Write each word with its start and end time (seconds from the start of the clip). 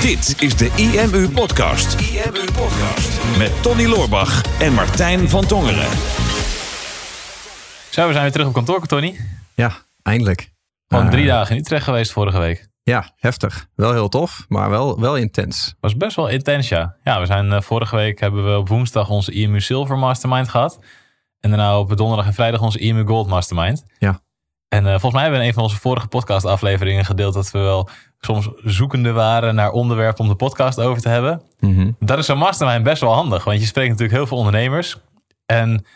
Dit 0.00 0.34
is 0.42 0.56
de 0.56 0.70
IMU 0.76 1.28
Podcast. 1.28 2.00
IMU 2.00 2.44
Podcast. 2.52 3.38
Met 3.38 3.62
Tony 3.62 3.86
Loorbach 3.86 4.60
en 4.60 4.72
Martijn 4.72 5.28
van 5.28 5.46
Tongeren. 5.46 5.88
Zo, 7.90 8.06
we 8.06 8.12
zijn 8.12 8.22
weer 8.22 8.32
terug 8.32 8.46
op 8.46 8.52
kantoor, 8.52 8.86
Tony. 8.86 9.20
Ja, 9.54 9.72
eindelijk. 10.02 10.52
Gewoon 10.88 11.04
Uh, 11.04 11.10
drie 11.10 11.26
dagen 11.26 11.54
in 11.54 11.60
Utrecht 11.60 11.84
geweest 11.84 12.12
vorige 12.12 12.38
week. 12.38 12.68
Ja, 12.82 13.12
heftig. 13.16 13.66
Wel 13.74 13.92
heel 13.92 14.08
tof, 14.08 14.44
maar 14.48 14.70
wel, 14.70 15.00
wel 15.00 15.16
intens. 15.16 15.74
Was 15.80 15.96
best 15.96 16.16
wel 16.16 16.28
intens, 16.28 16.68
ja. 16.68 16.96
Ja, 17.02 17.20
we 17.20 17.26
zijn 17.26 17.52
eh, 17.52 17.60
vorige 17.60 17.96
week 17.96 18.20
hebben 18.20 18.50
we 18.52 18.58
op 18.58 18.68
woensdag 18.68 19.08
onze 19.08 19.32
IMU 19.32 19.60
Silver 19.60 19.98
Mastermind 19.98 20.48
gehad. 20.48 20.78
En 21.40 21.50
daarna 21.50 21.78
op 21.78 21.96
donderdag 21.96 22.26
en 22.26 22.34
vrijdag 22.34 22.60
onze 22.60 22.78
IMU 22.78 23.06
Gold 23.06 23.26
Mastermind. 23.28 23.84
Ja. 23.98 24.20
En 24.68 24.84
eh, 24.84 24.90
volgens 24.90 25.12
mij 25.12 25.22
hebben 25.22 25.38
we 25.38 25.44
in 25.44 25.50
een 25.50 25.56
van 25.56 25.64
onze 25.64 25.80
vorige 25.80 26.06
podcast-afleveringen 26.06 27.04
gedeeld 27.04 27.34
dat 27.34 27.50
we 27.50 27.58
wel 27.58 27.88
soms 28.20 28.48
zoekende 28.64 29.12
waren 29.12 29.54
naar 29.54 29.70
onderwerpen 29.70 30.20
om 30.20 30.28
de 30.28 30.34
podcast 30.34 30.80
over 30.80 31.02
te 31.02 31.08
hebben. 31.08 31.42
Mhm. 31.60 31.90
Dat 31.98 32.18
is 32.18 32.26
zo'n 32.26 32.38
mastermind 32.38 32.82
best 32.82 33.00
wel 33.00 33.12
handig, 33.12 33.44
want 33.44 33.60
je 33.60 33.66
spreekt 33.66 33.88
natuurlijk 33.88 34.18
heel 34.18 34.26
veel 34.26 34.38
ondernemers. 34.38 34.96
En, 35.46 35.86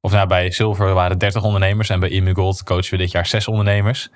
of 0.00 0.12
nou, 0.12 0.26
bij 0.26 0.50
Silver 0.50 0.94
waren 0.94 1.18
30 1.18 1.42
ondernemers 1.42 1.88
en 1.88 2.00
bij 2.00 2.08
IMU 2.08 2.34
Gold 2.34 2.62
coachen 2.62 2.90
we 2.90 2.96
dit 2.96 3.10
jaar 3.10 3.26
zes 3.26 3.48
ondernemers. 3.48 4.10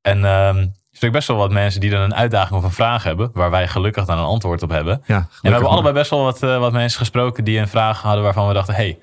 En 0.00 0.24
ehm 0.24 0.66
je 0.92 0.98
spreekt 0.98 1.14
best 1.14 1.28
wel 1.28 1.36
wat 1.36 1.50
mensen 1.50 1.80
die 1.80 1.90
dan 1.90 2.00
een 2.00 2.14
uitdaging 2.14 2.58
of 2.58 2.64
een 2.64 2.70
vraag 2.70 3.02
hebben, 3.02 3.30
waar 3.32 3.50
wij 3.50 3.68
gelukkig 3.68 4.04
dan 4.04 4.18
een 4.18 4.24
antwoord 4.24 4.62
op 4.62 4.70
hebben. 4.70 5.02
Ja, 5.06 5.16
En 5.16 5.28
we 5.42 5.50
hebben 5.50 5.68
allebei 5.68 5.94
best 5.94 6.10
wel 6.10 6.22
wat, 6.22 6.42
eh, 6.42 6.58
wat 6.58 6.72
mensen 6.72 6.98
gesproken 6.98 7.44
die 7.44 7.58
een 7.58 7.68
vraag 7.68 8.02
hadden 8.02 8.22
waarvan 8.22 8.48
we 8.48 8.54
dachten, 8.54 8.74
hey, 8.74 8.98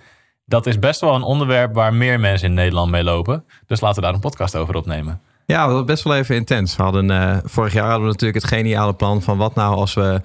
dat 0.49 0.65
is 0.65 0.79
best 0.79 1.01
wel 1.01 1.15
een 1.15 1.23
onderwerp 1.23 1.73
waar 1.73 1.93
meer 1.93 2.19
mensen 2.19 2.47
in 2.47 2.53
Nederland 2.53 2.91
mee 2.91 3.03
lopen. 3.03 3.43
Dus 3.67 3.81
laten 3.81 3.95
we 3.95 4.05
daar 4.05 4.13
een 4.13 4.19
podcast 4.19 4.55
over 4.55 4.75
opnemen. 4.75 5.21
Ja, 5.45 5.65
dat 5.65 5.75
was 5.75 5.83
best 5.83 6.03
wel 6.03 6.15
even 6.15 6.35
intens. 6.35 6.75
We 6.75 6.83
hadden, 6.83 7.11
eh, 7.11 7.37
vorig 7.43 7.73
jaar 7.73 7.83
hadden 7.89 8.03
we 8.03 8.11
natuurlijk 8.11 8.41
het 8.43 8.53
geniale 8.53 8.93
plan 8.93 9.21
van 9.21 9.37
wat 9.37 9.55
nou 9.55 9.75
als 9.75 9.93
we 9.93 10.21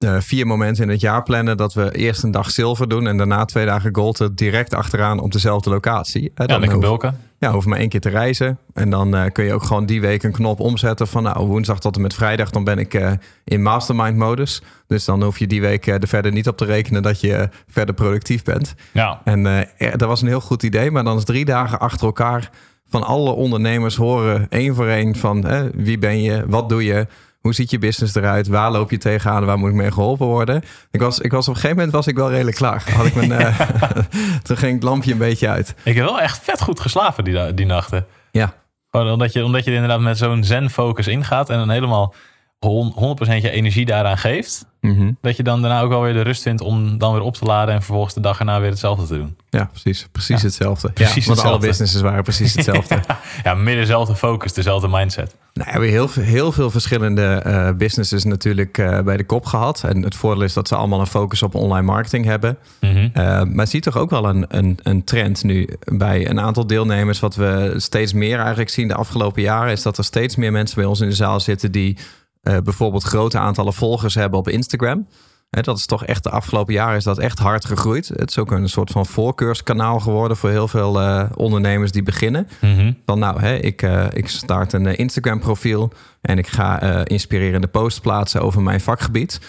eh, 0.00 0.16
vier 0.20 0.46
momenten 0.46 0.84
in 0.84 0.88
het 0.90 1.00
jaar 1.00 1.22
plannen. 1.22 1.56
Dat 1.56 1.74
we 1.74 1.94
eerst 1.96 2.22
een 2.22 2.30
dag 2.30 2.50
zilver 2.50 2.88
doen 2.88 3.06
en 3.06 3.16
daarna 3.16 3.44
twee 3.44 3.66
dagen 3.66 3.94
gold 3.94 4.28
direct 4.38 4.74
achteraan 4.74 5.20
op 5.20 5.32
dezelfde 5.32 5.70
locatie. 5.70 6.22
Ja, 6.34 6.46
dan 6.46 6.60
lekker 6.60 6.78
hoef- 6.78 6.86
bulken. 6.86 7.16
Ja, 7.38 7.52
hoef 7.52 7.64
maar 7.66 7.78
één 7.78 7.88
keer 7.88 8.00
te 8.00 8.08
reizen. 8.08 8.58
En 8.74 8.90
dan 8.90 9.14
eh, 9.16 9.24
kun 9.32 9.44
je 9.44 9.52
ook 9.52 9.62
gewoon 9.62 9.86
die 9.86 10.00
week 10.00 10.22
een 10.22 10.32
knop 10.32 10.60
omzetten 10.60 11.06
van 11.08 11.22
nou, 11.22 11.46
woensdag 11.46 11.80
tot 11.80 11.96
en 11.96 12.02
met 12.02 12.14
vrijdag, 12.14 12.50
dan 12.50 12.64
ben 12.64 12.78
ik 12.78 13.00
in 13.44 13.62
mastermind 13.62 14.16
modus. 14.16 14.62
Dus 14.86 15.04
dan 15.04 15.22
hoef 15.22 15.38
je 15.38 15.46
die 15.46 15.60
week 15.60 15.86
er 15.86 16.08
verder 16.08 16.32
niet 16.32 16.48
op 16.48 16.56
te 16.56 16.64
rekenen 16.64 17.02
dat 17.02 17.20
je 17.20 17.48
verder 17.68 17.94
productief 17.94 18.42
bent. 18.42 18.74
Ja, 18.92 19.20
En 19.24 19.40
ja, 19.78 19.90
dat 19.96 20.08
was 20.08 20.22
een 20.22 20.28
heel 20.28 20.40
goed 20.40 20.62
idee, 20.62 20.90
maar 20.90 21.04
dan 21.04 21.16
is 21.16 21.24
drie 21.24 21.44
dagen 21.44 21.78
achter 21.78 22.06
elkaar 22.06 22.50
van 22.88 23.02
alle 23.02 23.30
ondernemers 23.30 23.96
horen 23.96 24.46
één 24.48 24.74
voor 24.74 24.86
één 24.88 25.16
van 25.16 25.44
wie 25.74 25.98
ben 25.98 26.22
je, 26.22 26.44
wat 26.46 26.68
doe 26.68 26.84
je, 26.84 27.06
hoe 27.40 27.54
ziet 27.54 27.70
je 27.70 27.78
business 27.78 28.14
eruit, 28.14 28.46
waar 28.48 28.70
loop 28.70 28.90
je 28.90 28.98
tegenaan, 28.98 29.44
waar 29.44 29.58
moet 29.58 29.68
ik 29.70 29.74
mee 29.74 29.92
geholpen 29.92 30.26
worden. 30.26 30.62
Ik 30.90 31.00
was, 31.00 31.18
ik 31.18 31.30
was 31.32 31.48
op 31.48 31.54
een 31.54 31.60
gegeven 31.60 31.76
moment 31.76 31.94
was 31.94 32.06
ik 32.06 32.16
wel 32.16 32.30
redelijk 32.30 32.56
klaar. 32.56 32.84
Had 32.92 33.06
ik 33.06 33.14
mijn, 33.14 33.32
eh, 33.32 33.60
toen 34.42 34.56
ging 34.56 34.74
het 34.74 34.82
lampje 34.82 35.12
een 35.12 35.18
beetje 35.18 35.48
uit. 35.48 35.74
ik 35.84 35.94
heb 35.94 36.04
wel 36.04 36.20
echt 36.20 36.38
vet 36.42 36.60
goed 36.60 36.80
geslapen 36.80 37.24
die, 37.24 37.54
die 37.54 37.66
nachten. 37.66 38.06
Ja, 38.30 38.54
Gewoon 38.90 39.10
omdat 39.12 39.32
je, 39.32 39.44
omdat 39.44 39.64
je 39.64 39.70
er 39.70 39.76
inderdaad 39.76 40.00
met 40.00 40.18
zo'n 40.18 40.44
zen-focus 40.44 41.06
ingaat 41.06 41.50
en 41.50 41.58
dan 41.58 41.70
helemaal 41.70 42.14
hon- 42.58 43.16
100% 43.18 43.42
je 43.42 43.50
energie 43.50 43.86
daaraan 43.86 44.18
geeft. 44.18 44.66
Mhm. 44.80 45.12
Dat 45.20 45.36
je 45.36 45.42
dan 45.42 45.60
daarna 45.60 45.80
ook 45.80 45.88
wel 45.88 46.02
weer 46.02 46.12
de 46.12 46.20
rust 46.20 46.42
vindt 46.42 46.60
om 46.62 46.98
dan 46.98 47.12
weer 47.12 47.22
op 47.22 47.34
te 47.34 47.44
laden 47.44 47.74
en 47.74 47.82
vervolgens 47.82 48.14
de 48.14 48.20
dag 48.20 48.38
erna 48.38 48.60
weer 48.60 48.70
hetzelfde 48.70 49.06
te 49.06 49.14
doen. 49.16 49.36
ja 49.50 49.64
precies. 49.70 50.08
Precies 50.12 50.40
Ja, 50.40 50.46
hetzelfde. 50.46 50.90
precies 50.90 51.24
ja, 51.26 51.34
want 51.34 51.46
alle 51.46 51.58
businesses 51.58 52.00
waren 52.00 52.22
precies 52.22 52.54
hetzelfde. 52.56 53.00
Ja, 53.42 53.54
meer 53.54 53.76
dezelfde 53.76 54.14
focus, 54.16 54.52
dezelfde 54.52 54.88
mindset. 54.88 55.34
Nou, 55.52 55.66
we 55.66 55.72
hebben 55.72 55.90
heel, 55.90 56.08
veel- 56.08 56.22
heel 56.22 56.52
veel 56.52 56.70
verschillende 56.70 57.24
eh, 57.26 57.70
businesses 57.72 58.24
natuurlijk 58.24 58.78
eh, 58.78 59.00
bij 59.00 59.16
de 59.16 59.24
kop 59.24 59.44
gehad. 59.46 59.84
En 59.84 60.02
het 60.02 60.14
voordeel 60.14 60.42
is 60.42 60.52
dat 60.52 60.68
ze 60.68 60.76
allemaal 60.76 61.00
een 61.00 61.06
focus 61.06 61.42
op 61.42 61.54
online 61.54 61.86
marketing 61.86 62.24
hebben. 62.24 62.56
Mhm. 62.80 62.96
Uh, 62.96 63.12
maar 63.14 63.50
je 63.54 63.66
ziet 63.66 63.82
toch 63.82 63.96
ook 63.96 64.10
wel 64.10 64.24
een, 64.28 64.44
een, 64.48 64.78
een 64.82 65.04
trend 65.04 65.44
nu 65.44 65.68
bij 65.84 66.28
een 66.28 66.40
aantal 66.40 66.66
deelnemers. 66.66 67.20
Wat 67.20 67.34
we 67.34 67.74
steeds 67.76 68.12
meer 68.12 68.38
eigenlijk 68.38 68.70
zien 68.70 68.88
de 68.88 68.94
afgelopen 68.94 69.42
jaren. 69.42 69.72
Is 69.72 69.82
dat 69.82 69.98
er 69.98 70.04
steeds 70.04 70.36
meer 70.36 70.52
mensen 70.52 70.76
bij 70.76 70.84
ons 70.84 71.00
in 71.00 71.08
de 71.08 71.14
zaal 71.14 71.40
zitten 71.40 71.72
die 71.72 71.96
eh, 72.40 72.56
bijvoorbeeld 72.64 73.02
grote 73.02 73.38
aantallen 73.38 73.72
volgers 73.72 74.14
hebben 74.14 74.38
op 74.38 74.48
Instagram. 74.48 75.06
Dat 75.50 75.76
is 75.76 75.86
toch 75.86 76.04
echt 76.04 76.22
de 76.22 76.30
afgelopen 76.30 76.74
jaren 76.74 76.96
is 76.96 77.04
dat 77.04 77.18
echt 77.18 77.38
hard 77.38 77.64
gegroeid. 77.64 78.08
Het 78.08 78.30
is 78.30 78.38
ook 78.38 78.50
een 78.50 78.68
soort 78.68 78.90
van 78.90 79.06
voorkeurskanaal 79.06 80.00
geworden 80.00 80.36
voor 80.36 80.50
heel 80.50 80.68
veel 80.68 81.00
eh, 81.00 81.24
ondernemers 81.36 81.92
die 81.92 82.02
beginnen. 82.02 82.48
Mhm. 82.60 82.92
Van 83.06 83.18
nou, 83.18 83.40
hè, 83.40 83.54
ik, 83.54 83.82
eh, 83.82 84.06
ik 84.12 84.28
start 84.28 84.72
een 84.72 84.96
Instagram 84.96 85.40
profiel 85.40 85.92
en 86.20 86.38
ik 86.38 86.46
ga 86.46 87.04
inspirerende 87.04 87.66
posts 87.66 88.00
plaatsen 88.00 88.42
over 88.42 88.62
mijn 88.62 88.80
vakgebied. 88.80 89.40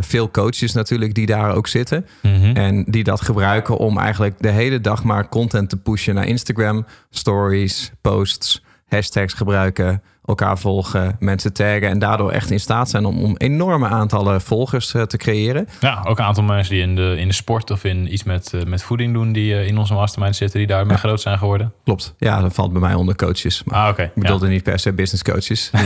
Veel 0.00 0.30
coaches 0.30 0.72
natuurlijk 0.72 1.14
die 1.14 1.26
daar 1.26 1.54
ook 1.54 1.66
zitten. 1.66 2.06
Mhm. 2.22 2.56
En 2.56 2.84
die 2.84 3.04
dat 3.04 3.20
gebruiken 3.20 3.76
om 3.76 3.98
eigenlijk 3.98 4.42
de 4.42 4.50
hele 4.50 4.80
dag 4.80 5.04
maar 5.04 5.28
content 5.28 5.68
te 5.68 5.76
pushen 5.76 6.14
naar 6.14 6.26
Instagram. 6.26 6.86
Stories, 7.10 7.92
posts, 8.00 8.62
hashtags 8.88 9.32
gebruiken, 9.32 10.02
elkaar 10.28 10.58
volgen, 10.58 11.16
mensen 11.20 11.52
taggen. 11.52 11.88
En 11.88 11.98
daardoor 11.98 12.30
echt 12.30 12.50
in 12.50 12.60
staat 12.60 12.90
zijn 12.90 13.04
om, 13.04 13.18
om 13.24 13.36
enorme 13.36 13.86
aantallen 13.88 14.40
volgers 14.40 14.94
eh, 14.94 15.02
te 15.02 15.16
creëren. 15.16 15.68
Ja, 15.80 16.00
ook 16.04 16.18
een 16.18 16.24
aantal 16.24 16.44
mensen 16.44 16.74
die 16.74 16.82
in 16.82 16.94
de, 16.96 17.14
in 17.18 17.28
de 17.28 17.34
sport 17.34 17.70
of 17.70 17.84
in 17.84 18.12
iets 18.12 18.24
met, 18.24 18.52
eh, 18.54 18.62
met 18.64 18.82
voeding 18.82 19.12
doen, 19.12 19.32
die 19.32 19.54
eh, 19.54 19.66
in 19.66 19.78
onze 19.78 19.94
mastermind 19.94 20.36
zitten, 20.36 20.58
die 20.58 20.68
daarmee 20.68 20.96
groot 20.96 21.20
zijn 21.20 21.38
geworden. 21.38 21.72
Klopt. 21.84 22.14
Ja, 22.18 22.40
dat 22.40 22.54
valt 22.54 22.72
bij 22.72 22.80
mij 22.80 22.94
onder 22.94 23.16
coaches. 23.16 23.62
Maar 23.64 23.78
Ah, 23.82 23.88
oké. 23.88 24.02
ik 24.02 24.10
bedoelde 24.22 24.48
niet 24.48 24.62
per 24.62 24.78
se 24.78 24.92
business 24.92 25.22
coaches. 25.22 25.70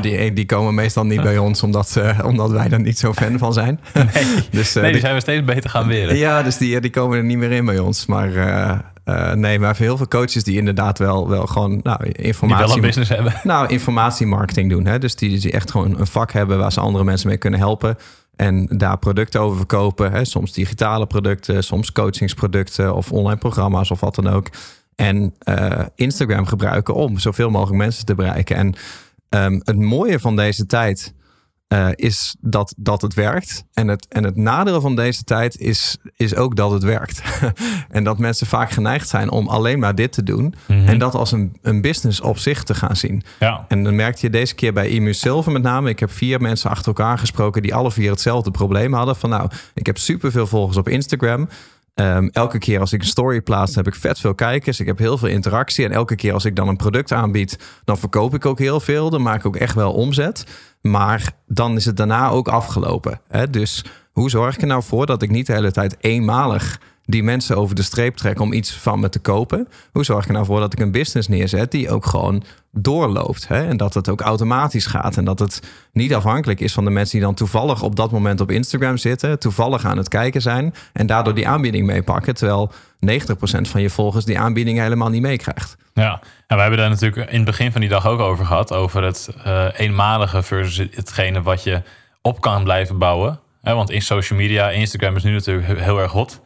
Die, 0.00 0.16
eh, 0.16 0.20
die, 0.20 0.32
die 0.32 0.46
komen 0.46 0.74
meestal 0.74 1.04
niet 1.06 1.22
bij 1.22 1.38
ons 1.38 1.62
omdat, 1.62 2.00
omdat 2.24 2.50
wij 2.50 2.70
er 2.70 2.80
niet 2.80 2.98
zo 2.98 3.12
fan 3.12 3.38
van 3.38 3.52
zijn. 3.52 3.80
Nee, 3.94 4.04
dus, 4.50 4.74
nee 4.74 4.82
die 4.84 4.92
die- 4.92 5.00
zijn 5.00 5.14
we 5.14 5.20
steeds 5.20 5.44
beter 5.44 5.70
gaan 5.70 5.86
weren. 5.86 6.16
Ja, 6.16 6.42
dus 6.42 6.56
die, 6.56 6.80
die 6.80 6.90
komen 6.90 7.18
er 7.18 7.24
niet 7.24 7.38
meer 7.38 7.52
in 7.52 7.64
bij 7.64 7.78
ons. 7.78 8.06
Maar 8.06 8.30
eh, 9.04 9.32
nee, 9.32 9.58
maar 9.58 9.76
heel 9.76 9.96
veel 9.96 10.08
coaches 10.08 10.44
die 10.44 10.58
inderdaad 10.58 10.98
wel, 10.98 11.28
wel 11.28 11.46
gewoon 11.46 11.80
nou, 11.82 12.04
Die 12.04 12.12
informatie... 12.12 12.66
wel 12.66 12.74
een 12.74 12.80
business 12.80 13.10
hebben. 13.10 13.34
Nou, 13.42 13.68
informatiemarketing 13.68 14.70
doen. 14.70 14.86
Hè? 14.86 14.98
Dus 14.98 15.14
die, 15.14 15.40
die 15.40 15.52
echt 15.52 15.70
gewoon 15.70 15.98
een 15.98 16.06
vak 16.06 16.32
hebben 16.32 16.58
waar 16.58 16.72
ze 16.72 16.80
andere 16.80 17.04
mensen 17.04 17.28
mee 17.28 17.36
kunnen 17.36 17.60
helpen. 17.60 17.96
En 18.36 18.66
daar 18.66 18.98
producten 18.98 19.40
over 19.40 19.56
verkopen. 19.56 20.12
Hè? 20.12 20.24
Soms 20.24 20.52
digitale 20.52 21.06
producten, 21.06 21.64
soms 21.64 21.92
coachingsproducten 21.92 22.94
of 22.94 23.12
online 23.12 23.38
programma's 23.38 23.90
of 23.90 24.00
wat 24.00 24.14
dan 24.14 24.28
ook. 24.28 24.48
En 24.96 25.34
eh, 25.38 25.80
Instagram 25.94 26.46
gebruiken 26.46 26.94
om 26.94 27.18
zoveel 27.18 27.50
mogelijk 27.50 27.78
mensen 27.78 28.04
te 28.04 28.14
bereiken. 28.14 28.56
En 28.56 28.74
ehm, 29.28 29.60
het 29.64 29.78
mooie 29.78 30.20
van 30.20 30.36
deze 30.36 30.66
tijd 30.66 31.14
eh, 31.68 31.88
is 31.94 32.36
dat, 32.40 32.74
dat 32.76 33.02
het 33.02 33.14
werkt. 33.14 33.64
En 33.72 33.88
het, 33.88 34.06
en 34.08 34.24
het 34.24 34.36
nadeel 34.36 34.80
van 34.80 34.96
deze 34.96 35.24
tijd 35.24 35.58
is, 35.58 35.96
is 36.16 36.34
ook 36.34 36.56
dat 36.56 36.70
het 36.70 36.82
werkt. 36.82 37.22
en 37.90 38.04
dat 38.04 38.18
mensen 38.18 38.46
vaak 38.46 38.70
geneigd 38.70 39.08
zijn 39.08 39.30
om 39.30 39.48
alleen 39.48 39.78
maar 39.78 39.94
dit 39.94 40.12
te 40.12 40.22
doen. 40.22 40.54
Mhm. 40.66 40.88
En 40.88 40.98
dat 40.98 41.14
als 41.14 41.32
een, 41.32 41.58
een 41.62 41.80
business 41.80 42.20
op 42.20 42.38
zich 42.38 42.62
te 42.62 42.74
gaan 42.74 42.96
zien. 42.96 43.22
Ja. 43.40 43.64
En 43.68 43.82
dan 43.82 43.94
merkte 43.94 44.26
je 44.26 44.32
deze 44.32 44.54
keer 44.54 44.72
bij 44.72 44.88
Imu 44.88 45.14
Silver 45.14 45.52
met 45.52 45.62
name. 45.62 45.88
Ik 45.88 45.98
heb 45.98 46.10
vier 46.12 46.40
mensen 46.40 46.70
achter 46.70 46.86
elkaar 46.86 47.18
gesproken 47.18 47.62
die 47.62 47.74
alle 47.74 47.90
vier 47.90 48.10
hetzelfde 48.10 48.50
probleem 48.50 48.92
hadden. 48.92 49.16
Van 49.16 49.30
nou, 49.30 49.50
ik 49.74 49.86
heb 49.86 49.98
superveel 49.98 50.46
volgers 50.46 50.76
op 50.76 50.88
Instagram. 50.88 51.48
Ehm, 51.94 52.28
elke 52.32 52.58
keer 52.58 52.80
als 52.80 52.92
ik 52.92 53.00
een 53.00 53.06
story 53.06 53.40
plaats, 53.40 53.74
heb 53.74 53.86
ik 53.86 53.94
vet 53.94 54.18
veel 54.18 54.34
kijkers. 54.34 54.80
Ik 54.80 54.86
heb 54.86 54.98
heel 54.98 55.18
veel 55.18 55.28
interactie. 55.28 55.84
En 55.84 55.92
elke 55.92 56.16
keer 56.16 56.32
als 56.32 56.44
ik 56.44 56.56
dan 56.56 56.68
een 56.68 56.76
product 56.76 57.12
aanbied, 57.12 57.58
dan 57.84 57.98
verkoop 57.98 58.34
ik 58.34 58.46
ook 58.46 58.58
heel 58.58 58.80
veel. 58.80 59.10
Dan 59.10 59.22
maak 59.22 59.38
ik 59.38 59.46
ook 59.46 59.56
echt 59.56 59.74
wel 59.74 59.92
omzet. 59.92 60.46
Maar 60.80 61.32
dan 61.46 61.76
is 61.76 61.84
het 61.84 61.96
daarna 61.96 62.28
ook 62.28 62.48
afgelopen. 62.48 63.20
Hè? 63.28 63.50
Dus 63.50 63.84
hoe 64.12 64.30
zorg 64.30 64.54
ik 64.54 64.60
er 64.60 64.66
nou 64.66 64.82
voor 64.82 65.06
dat 65.06 65.22
ik 65.22 65.30
niet 65.30 65.46
de 65.46 65.52
hele 65.52 65.72
tijd 65.72 65.96
eenmalig 66.00 66.80
die 67.06 67.22
mensen 67.22 67.56
over 67.56 67.74
de 67.74 67.82
streep 67.82 68.16
trek 68.16 68.40
om 68.40 68.52
iets 68.52 68.72
van 68.72 69.00
me 69.00 69.08
te 69.08 69.18
kopen? 69.18 69.68
Hoe 69.92 70.04
zorg 70.04 70.22
ik 70.22 70.26
er 70.28 70.32
nou 70.34 70.46
voor 70.46 70.60
dat 70.60 70.72
ik 70.72 70.80
een 70.80 70.90
business 70.90 71.28
neerzet 71.28 71.70
die 71.70 71.90
ook 71.90 72.06
gewoon 72.06 72.42
doorloopt? 72.72 73.48
Hè? 73.48 73.66
En 73.66 73.76
dat 73.76 73.94
het 73.94 74.08
ook 74.08 74.20
automatisch 74.20 74.86
gaat. 74.86 75.16
En 75.16 75.24
dat 75.24 75.38
het 75.38 75.62
niet 75.92 76.14
afhankelijk 76.14 76.60
is 76.60 76.72
van 76.72 76.84
de 76.84 76.90
mensen 76.90 77.12
die 77.18 77.26
dan 77.26 77.34
toevallig 77.34 77.82
op 77.82 77.96
dat 77.96 78.10
moment 78.10 78.40
op 78.40 78.50
Instagram 78.50 78.96
zitten, 78.96 79.38
toevallig 79.38 79.84
aan 79.84 79.96
het 79.96 80.08
kijken 80.08 80.42
zijn 80.42 80.74
en 80.92 81.06
daardoor 81.06 81.34
die 81.34 81.48
aanbieding 81.48 81.86
meepakken. 81.86 82.34
Terwijl 82.34 82.72
90% 82.72 83.20
van 83.60 83.80
je 83.82 83.90
volgers 83.90 84.24
die 84.24 84.38
aanbieding 84.38 84.78
helemaal 84.78 85.08
niet 85.10 85.22
meekrijgt. 85.22 85.76
Ja, 85.94 86.20
en 86.46 86.56
we 86.56 86.60
hebben 86.62 86.78
daar 86.80 86.90
natuurlijk 86.90 87.30
in 87.30 87.36
het 87.36 87.44
begin 87.44 87.72
van 87.72 87.80
die 87.80 87.90
dag 87.90 88.06
ook 88.06 88.20
over 88.20 88.46
gehad. 88.46 88.72
Over 88.72 89.02
het 89.02 89.28
eh, 89.44 89.66
eenmalige 89.76 90.42
versus 90.42 90.88
hetgene 90.90 91.42
wat 91.42 91.62
je 91.62 91.82
op 92.22 92.40
kan 92.40 92.64
blijven 92.64 92.98
bouwen. 92.98 93.40
Hè, 93.62 93.74
want 93.74 93.90
in 93.90 94.02
social 94.02 94.38
media, 94.38 94.70
Instagram 94.70 95.16
is 95.16 95.22
nu 95.22 95.32
natuurlijk 95.32 95.66
he- 95.66 95.82
heel 95.82 95.98
erg 96.00 96.12
hot. 96.12 96.40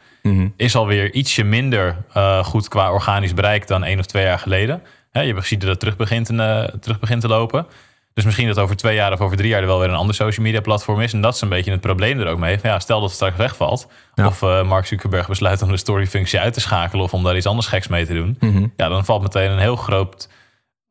Is 0.55 0.75
alweer 0.75 1.13
ietsje 1.13 1.43
minder 1.43 1.95
eh, 2.13 2.43
goed 2.43 2.67
qua 2.67 2.91
organisch 2.91 3.33
bereik 3.33 3.67
dan 3.67 3.83
één 3.83 3.99
of 3.99 4.05
twee 4.05 4.23
jaar 4.23 4.39
geleden. 4.39 4.81
Hè, 5.11 5.21
je 5.21 5.41
ziet 5.41 5.59
dat 5.61 5.69
het 5.69 5.79
terug 5.79 5.95
begint, 5.95 6.25
te, 6.25 6.35
eh, 6.43 6.79
terug 6.79 6.99
begint 6.99 7.21
te 7.21 7.27
lopen. 7.27 7.67
Dus 8.13 8.23
misschien 8.25 8.47
dat 8.47 8.59
over 8.59 8.75
twee 8.75 8.95
jaar 8.95 9.13
of 9.13 9.21
over 9.21 9.37
drie 9.37 9.49
jaar 9.49 9.61
er 9.61 9.67
wel 9.67 9.79
weer 9.79 9.89
een 9.89 9.95
ander 9.95 10.15
social 10.15 10.45
media 10.45 10.61
platform 10.61 11.01
is. 11.01 11.13
En 11.13 11.21
dat 11.21 11.35
is 11.35 11.41
een 11.41 11.49
beetje 11.49 11.71
het 11.71 11.81
probleem 11.81 12.19
er 12.19 12.27
ook 12.27 12.39
mee. 12.39 12.59
Ja, 12.63 12.79
stel 12.79 12.99
dat 12.99 13.07
het 13.07 13.15
straks 13.17 13.37
wegvalt. 13.37 13.87
Ja. 14.13 14.25
Of 14.27 14.41
eh, 14.41 14.63
Mark 14.63 14.85
Zuckerberg 14.85 15.27
besluit 15.27 15.61
om 15.61 15.71
de 15.71 15.77
story 15.77 16.07
functie 16.07 16.39
uit 16.39 16.53
te 16.53 16.59
schakelen. 16.59 17.03
Of 17.03 17.13
om 17.13 17.23
daar 17.23 17.35
iets 17.37 17.45
anders 17.45 17.67
geks 17.67 17.87
mee 17.87 18.05
te 18.05 18.13
doen. 18.13 18.37
Ja, 18.77 18.87
dan 18.87 19.05
valt 19.05 19.21
meteen 19.21 19.51
een 19.51 19.59
heel 19.59 19.75
groot, 19.75 20.29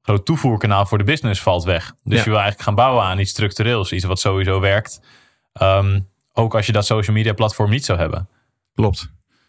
groot 0.02 0.24
toevoerkanaal 0.26 0.86
voor 0.86 0.98
de 0.98 1.04
business 1.04 1.42
valt 1.42 1.64
weg. 1.64 1.94
Dus 2.04 2.16
Ja. 2.18 2.24
je 2.24 2.30
wil 2.30 2.38
eigenlijk 2.38 2.62
gaan 2.62 2.74
bouwen 2.74 3.04
aan 3.04 3.18
iets 3.18 3.30
structureels, 3.30 3.92
iets 3.92 4.04
wat 4.04 4.20
sowieso 4.20 4.60
werkt. 4.60 5.00
Ehm, 5.52 6.00
ook 6.32 6.54
als 6.54 6.66
je 6.66 6.72
dat 6.72 6.86
social 6.86 7.16
media 7.16 7.32
platform 7.32 7.70
niet 7.70 7.84
zou 7.84 7.98
hebben. 7.98 8.28
Klopt. 8.74 9.08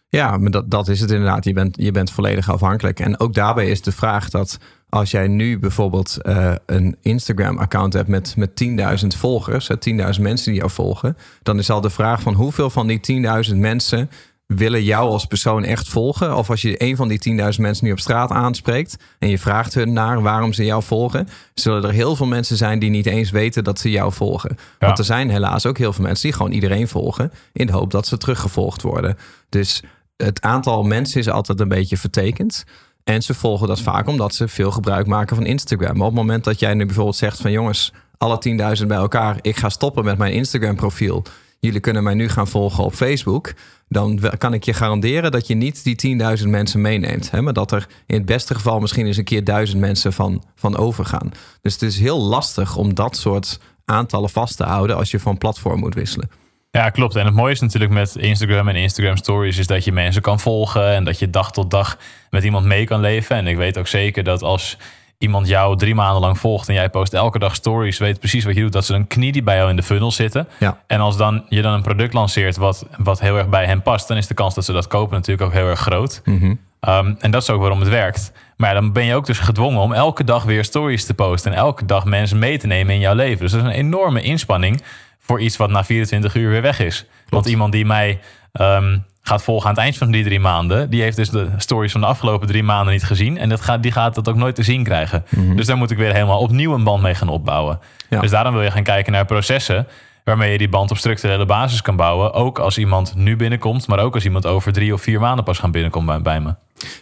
Ja, 0.10 0.38
maar 0.38 0.52
dat, 0.52 0.72
dat 0.72 0.88
is 0.88 1.00
het 1.00 1.12
inderdaad. 1.12 1.44
Je 1.44 1.54
bent, 1.54 1.76
je 1.80 1.92
bent 1.92 2.12
volledig 2.12 2.50
afhankelijk. 2.50 3.00
En 3.00 3.20
ook 3.20 3.34
daarbij 3.34 3.70
is 3.70 3.82
de 3.82 3.92
vraag 3.92 4.30
dat 4.30 4.58
als 4.90 5.12
jij 5.12 5.28
nu 5.28 5.60
bijvoorbeeld 5.60 6.22
eh, 6.22 6.54
een 6.66 6.98
Instagram-account 7.02 7.94
hebt 7.94 8.08
met, 8.08 8.36
met 8.38 8.50
10.000 9.04 9.08
volgers, 9.08 9.68
hè, 9.68 9.76
10.000 10.16 10.22
mensen 10.22 10.52
die 10.52 10.60
jou 10.60 10.72
volgen, 10.72 11.18
dan 11.44 11.58
is 11.58 11.70
al 11.70 11.82
de 11.82 11.90
vraag 11.90 12.22
van 12.22 12.34
hoeveel 12.34 12.70
van 12.70 12.88
die 12.88 13.00
10.000 13.50 13.56
mensen 13.56 14.10
willen 14.46 14.84
jou 14.84 15.10
als 15.10 15.26
persoon 15.26 15.64
echt 15.64 15.90
volgen? 15.90 16.36
Of 16.36 16.50
als 16.50 16.62
je 16.62 16.84
een 16.84 16.96
van 16.96 17.08
die 17.08 17.38
10.000 17.54 17.60
mensen 17.60 17.86
nu 17.86 17.92
op 17.92 18.00
straat 18.00 18.32
aanspreekt 18.32 18.98
en 19.20 19.30
je 19.30 19.40
vraagt 19.40 19.74
hun 19.74 19.94
naar 19.94 20.22
waarom 20.22 20.54
ze 20.54 20.66
jou 20.66 20.84
volgen, 20.84 21.28
zullen 21.54 21.84
er 21.84 21.92
heel 21.92 22.16
veel 22.16 22.26
mensen 22.26 22.58
zijn 22.58 22.80
die 22.80 22.90
niet 22.90 23.06
eens 23.06 23.32
weten 23.32 23.64
dat 23.64 23.80
ze 23.80 23.90
jou 23.90 24.14
volgen. 24.14 24.50
Ja. 24.58 24.86
Want 24.86 25.00
er 25.00 25.06
zijn 25.06 25.30
helaas 25.30 25.66
ook 25.66 25.78
heel 25.78 25.94
veel 25.94 26.04
mensen 26.04 26.30
die 26.30 26.38
gewoon 26.38 26.52
iedereen 26.52 26.88
volgen 26.88 27.32
in 27.54 27.66
de 27.66 27.74
hoop 27.74 27.92
dat 27.92 28.08
ze 28.08 28.18
teruggevolgd 28.18 28.82
worden. 28.82 29.18
Dus 29.50 29.84
het 30.24 30.42
aantal 30.42 30.84
mensen 30.84 31.20
is 31.20 31.30
altijd 31.30 31.60
een 31.60 31.68
beetje 31.68 31.98
vertekend. 31.98 32.64
En 33.04 33.22
ze 33.22 33.34
volgen 33.34 33.68
dat 33.68 33.82
vaak 33.82 34.08
omdat 34.08 34.36
ze 34.36 34.48
veel 34.48 34.72
gebruik 34.72 35.08
maken 35.08 35.36
van 35.36 35.46
Instagram. 35.46 35.98
Maar 35.98 36.08
op 36.08 36.14
het 36.14 36.22
moment 36.22 36.44
dat 36.44 36.60
jij 36.60 36.74
nu 36.74 36.86
bijvoorbeeld 36.86 37.16
zegt 37.16 37.42
van 37.42 37.52
jongens, 37.52 37.94
alle 38.18 38.78
10.000 38.80 38.88
bij 38.88 38.98
elkaar, 38.98 39.38
ik 39.42 39.56
ga 39.56 39.70
stoppen 39.70 40.06
met 40.06 40.18
mijn 40.18 40.34
Instagram 40.34 40.76
profiel. 40.76 41.24
Jullie 41.60 41.80
kunnen 41.80 42.04
mij 42.04 42.14
nu 42.14 42.30
gaan 42.30 42.48
volgen 42.48 42.84
op 42.84 42.94
Facebook. 42.94 43.54
Dan 43.88 44.20
kan 44.38 44.54
ik 44.54 44.64
je 44.64 44.74
garanderen 44.74 45.32
dat 45.32 45.48
je 45.48 45.56
niet 45.56 45.84
die 45.84 46.18
10.000 46.40 46.48
mensen 46.48 46.82
meeneemt. 46.82 47.32
Hè? 47.32 47.42
Maar 47.42 47.54
dat 47.54 47.72
er 47.72 47.88
in 48.06 48.16
het 48.16 48.26
beste 48.26 48.56
geval 48.56 48.80
misschien 48.80 49.06
eens 49.06 49.18
een 49.18 49.24
keer 49.24 49.44
duizend 49.44 49.80
mensen 49.80 50.14
van, 50.14 50.44
van 50.56 50.78
overgaan. 50.78 51.32
Dus 51.62 51.74
het 51.74 51.82
is 51.82 52.00
heel 52.00 52.22
lastig 52.22 52.76
om 52.76 52.94
dat 52.94 53.18
soort 53.18 53.60
aantallen 53.86 54.30
vast 54.30 54.58
te 54.58 54.64
houden 54.64 54.96
als 54.96 55.12
je 55.12 55.20
van 55.20 55.38
platform 55.38 55.80
moet 55.80 55.94
wisselen. 55.94 56.30
Ja, 56.72 56.90
klopt. 56.90 57.16
En 57.16 57.26
het 57.26 57.34
mooie 57.34 57.52
is 57.52 57.60
natuurlijk 57.60 57.92
met 57.92 58.16
Instagram 58.16 58.68
en 58.68 58.76
Instagram 58.76 59.18
Stories 59.18 59.58
is 59.58 59.68
dat 59.68 59.84
je 59.84 59.92
mensen 59.92 60.22
kan 60.22 60.40
volgen 60.40 60.94
en 60.94 61.04
dat 61.04 61.20
je 61.20 61.30
dag 61.30 61.52
tot 61.52 61.72
dag 61.72 61.98
met 62.30 62.44
iemand 62.44 62.66
mee 62.66 62.86
kan 62.86 63.00
leven. 63.00 63.36
En 63.36 63.48
ik 63.48 63.58
weet 63.58 63.78
ook 63.78 63.88
zeker 63.88 64.24
dat 64.24 64.42
als 64.42 64.78
iemand 65.18 65.48
jou 65.48 65.78
drie 65.78 65.96
maanden 65.96 66.22
lang 66.22 66.40
volgt 66.40 66.68
en 66.68 66.74
jij 66.74 66.90
post 66.90 67.14
elke 67.14 67.40
dag 67.40 67.56
stories, 67.56 67.98
weet 67.98 68.20
precies 68.20 68.44
wat 68.44 68.56
je 68.56 68.62
doet, 68.62 68.72
dat 68.72 68.86
ze 68.86 68.94
een 68.94 69.08
knie 69.08 69.32
die 69.32 69.44
bij 69.44 69.56
jou 69.56 69.70
in 69.70 69.76
de 69.76 69.84
funnel 69.84 70.12
zitten. 70.12 70.48
Ja. 70.60 70.82
En 70.88 71.00
als 71.00 71.18
dan 71.18 71.46
je 71.48 71.62
dan 71.62 71.74
een 71.74 71.82
product 71.82 72.14
lanceert 72.14 72.58
wat, 72.58 72.86
wat 72.98 73.20
heel 73.20 73.38
erg 73.38 73.50
bij 73.50 73.66
hen 73.66 73.82
past, 73.82 74.08
dan 74.08 74.18
is 74.18 74.28
de 74.28 74.34
kans 74.34 74.56
dat 74.56 74.66
ze 74.66 74.72
dat 74.72 74.88
kopen 74.88 75.16
natuurlijk 75.16 75.48
ook 75.48 75.54
heel 75.54 75.68
erg 75.68 75.80
groot. 75.80 76.22
Um, 76.88 77.16
en 77.20 77.32
dat 77.32 77.42
is 77.42 77.50
ook 77.50 77.60
waarom 77.60 77.80
het 77.80 77.90
werkt. 77.90 78.32
Maar 78.58 78.74
dan 78.74 78.92
ben 78.92 79.06
je 79.06 79.16
ook 79.16 79.26
dus 79.26 79.40
gedwongen 79.40 79.82
om 79.82 79.94
elke 79.94 80.24
dag 80.24 80.44
weer 80.44 80.64
stories 80.64 81.06
te 81.06 81.14
posten 81.14 81.52
en 81.52 81.58
elke 81.58 81.86
dag 81.86 82.06
mensen 82.06 82.40
mee 82.40 82.58
te 82.58 82.68
nemen 82.68 82.94
in 82.94 83.00
jouw 83.00 83.16
leven. 83.16 83.40
Dus 83.40 83.52
dat 83.52 83.62
is 83.62 83.68
een 83.68 83.74
enorme 83.74 84.22
inspanning 84.22 84.82
voor 85.30 85.42
iets 85.42 85.58
wat 85.58 85.70
na 85.70 85.84
24 85.84 86.36
uur 86.36 86.50
weer 86.50 86.62
weg 86.62 86.80
is. 86.80 87.06
Want 87.28 87.46
iemand 87.48 87.72
die 87.72 87.86
mij 87.86 88.20
um, 88.54 89.06
gaat 89.22 89.44
volgen 89.44 89.70
aan 89.70 89.74
het 89.76 89.84
eind 89.84 89.98
van 89.98 90.12
die 90.12 90.24
drie 90.24 90.40
maanden, 90.40 90.90
die 90.90 91.02
heeft 91.02 91.16
dus 91.16 91.30
de 91.30 91.48
stories 91.58 91.92
van 91.92 92.02
de 92.02 92.08
afgelopen 92.08 92.48
drie 92.48 92.64
maanden 92.64 92.94
niet 92.94 93.04
gezien. 93.04 93.38
En 93.38 93.50
dat 93.50 93.62
gaat, 93.62 93.84
die 93.84 93.92
gaat 93.92 94.16
dat 94.16 94.30
ook 94.30 94.36
nooit 94.36 94.56
te 94.56 94.64
zien 94.64 94.84
krijgen. 94.84 95.26
Dus 95.56 95.66
daar 95.66 95.78
moet 95.78 95.92
ik 95.92 95.98
weer 95.98 96.14
helemaal 96.14 96.40
opnieuw 96.40 96.74
een 96.74 96.84
band 96.84 97.02
mee 97.02 97.16
gaan 97.16 97.30
opbouwen. 97.30 97.80
Ja. 98.10 98.22
Dus 98.22 98.32
daarom 98.32 98.54
wil 98.54 98.64
je 98.64 98.72
gaan 98.72 98.84
kijken 98.84 99.12
naar 99.12 99.26
processen 99.26 99.88
waarmee 100.24 100.52
je 100.52 100.58
die 100.58 100.70
band 100.70 100.92
op 100.92 100.98
structurele 100.98 101.46
basis 101.46 101.82
kan 101.82 101.96
bouwen. 101.96 102.34
Ook 102.34 102.60
als 102.60 102.78
iemand 102.78 103.16
nu 103.16 103.36
binnenkomt, 103.36 103.88
maar 103.88 104.00
ook 104.00 104.14
als 104.14 104.26
iemand 104.26 104.46
over 104.46 104.74
drie 104.74 104.94
of 104.94 105.02
vier 105.02 105.20
maanden 105.20 105.46
pas 105.46 105.60
gaan 105.60 105.72
binnenkomen 105.72 106.24
bij, 106.24 106.40
me. 106.40 106.56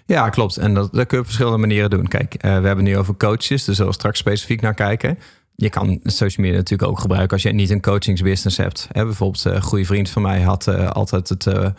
Ja, 0.05 0.29
klopt. 0.29 0.57
En 0.57 0.73
dat, 0.73 0.93
dat 0.93 1.07
kun 1.07 1.17
je 1.17 1.19
op 1.19 1.25
verschillende 1.25 1.57
manieren 1.57 1.89
doen. 1.89 2.07
Kijk, 2.07 2.33
uh, 2.33 2.41
we 2.59 2.67
hebben 2.67 2.83
nu 2.83 2.97
over 2.97 3.17
coaches, 3.17 3.47
dus 3.47 3.65
daar 3.65 3.75
zullen 3.75 3.91
we 3.91 3.97
straks 3.97 4.19
specifiek 4.19 4.61
naar 4.61 4.73
kijken. 4.73 5.19
Je 5.59 5.69
kan 5.69 5.99
social 6.03 6.45
media 6.45 6.59
natuurlijk 6.59 6.89
ook 6.89 6.99
gebruiken 6.99 7.31
als 7.31 7.41
je 7.41 7.51
niet 7.51 7.69
een 7.69 7.81
coachingsbusiness 7.81 8.57
hebt. 8.57 8.87
Bijvoorbeeld 8.91 9.45
uh, 9.45 9.53
een 9.53 9.61
goede 9.61 9.85
vriend 9.85 10.09
van 10.09 10.21
mij 10.21 10.41
had 10.41 10.67
uh, 10.67 10.89
altijd 10.89 11.29
het, 11.29 11.45
uh, 11.45 11.69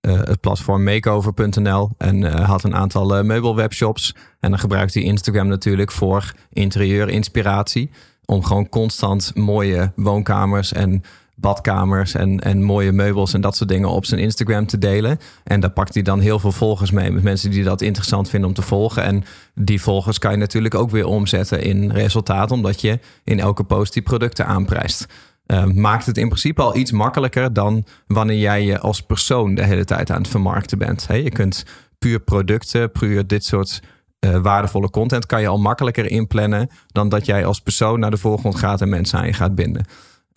het 0.00 0.40
platform 0.40 0.82
makeover.nl 0.82 1.90
en 1.98 2.22
had 2.42 2.64
een 2.64 2.74
aantal 2.74 3.24
meubelwebshops. 3.24 4.14
En 4.40 4.50
dan 4.50 4.58
gebruikt 4.58 4.94
hij 4.94 5.02
Instagram 5.02 5.46
natuurlijk 5.46 5.92
voor 5.92 6.32
interieurinspiratie. 6.52 7.90
Om 8.24 8.44
gewoon 8.44 8.68
constant 8.68 9.34
mooie 9.34 9.92
woonkamers 9.96 10.72
en 10.72 11.02
badkamers 11.34 12.14
en, 12.14 12.40
en 12.40 12.62
mooie 12.62 12.92
meubels 12.92 13.34
en 13.34 13.40
dat 13.40 13.56
soort 13.56 13.68
dingen 13.68 13.88
op 13.88 14.04
zijn 14.04 14.20
Instagram 14.20 14.66
te 14.66 14.78
delen. 14.78 15.18
En 15.44 15.60
daar 15.60 15.70
pakt 15.70 15.94
hij 15.94 16.02
dan 16.02 16.20
heel 16.20 16.38
veel 16.38 16.52
volgers 16.52 16.90
mee 16.90 17.10
met 17.10 17.22
mensen 17.22 17.50
die 17.50 17.64
dat 17.64 17.80
interessant 17.80 18.28
vinden 18.28 18.48
om 18.48 18.54
te 18.54 18.62
volgen. 18.62 19.02
En 19.02 19.24
die 19.54 19.80
volgers 19.80 20.18
kan 20.18 20.30
je 20.30 20.36
natuurlijk 20.36 20.74
ook 20.74 20.90
weer 20.90 21.06
omzetten 21.06 21.62
in 21.62 21.90
resultaat, 21.90 22.50
omdat 22.50 22.80
je 22.80 22.98
in 23.24 23.40
elke 23.40 23.64
post 23.64 23.92
die 23.92 24.02
producten 24.02 24.46
aanprijst. 24.46 25.06
Uh, 25.46 25.64
maakt 25.64 26.06
het 26.06 26.18
in 26.18 26.28
principe 26.28 26.62
al 26.62 26.76
iets 26.76 26.92
makkelijker 26.92 27.52
dan 27.52 27.84
wanneer 28.06 28.38
jij 28.38 28.64
je 28.64 28.78
als 28.78 29.00
persoon 29.00 29.54
de 29.54 29.64
hele 29.64 29.84
tijd 29.84 30.10
aan 30.10 30.20
het 30.22 30.28
vermarkten 30.28 30.78
bent. 30.78 31.06
He, 31.06 31.14
je 31.14 31.30
kunt 31.30 31.64
puur 31.98 32.20
producten, 32.20 32.92
puur 32.92 33.26
dit 33.26 33.44
soort 33.44 33.82
uh, 34.20 34.36
waardevolle 34.36 34.90
content 34.90 35.26
kan 35.26 35.40
je 35.40 35.48
al 35.48 35.58
makkelijker 35.58 36.10
inplannen 36.10 36.68
dan 36.86 37.08
dat 37.08 37.26
jij 37.26 37.46
als 37.46 37.60
persoon 37.60 38.00
naar 38.00 38.10
de 38.10 38.16
voorgrond 38.16 38.54
gaat 38.54 38.80
en 38.80 38.88
mensen 38.88 39.18
aan 39.18 39.26
je 39.26 39.32
gaat 39.32 39.54
binden. 39.54 39.84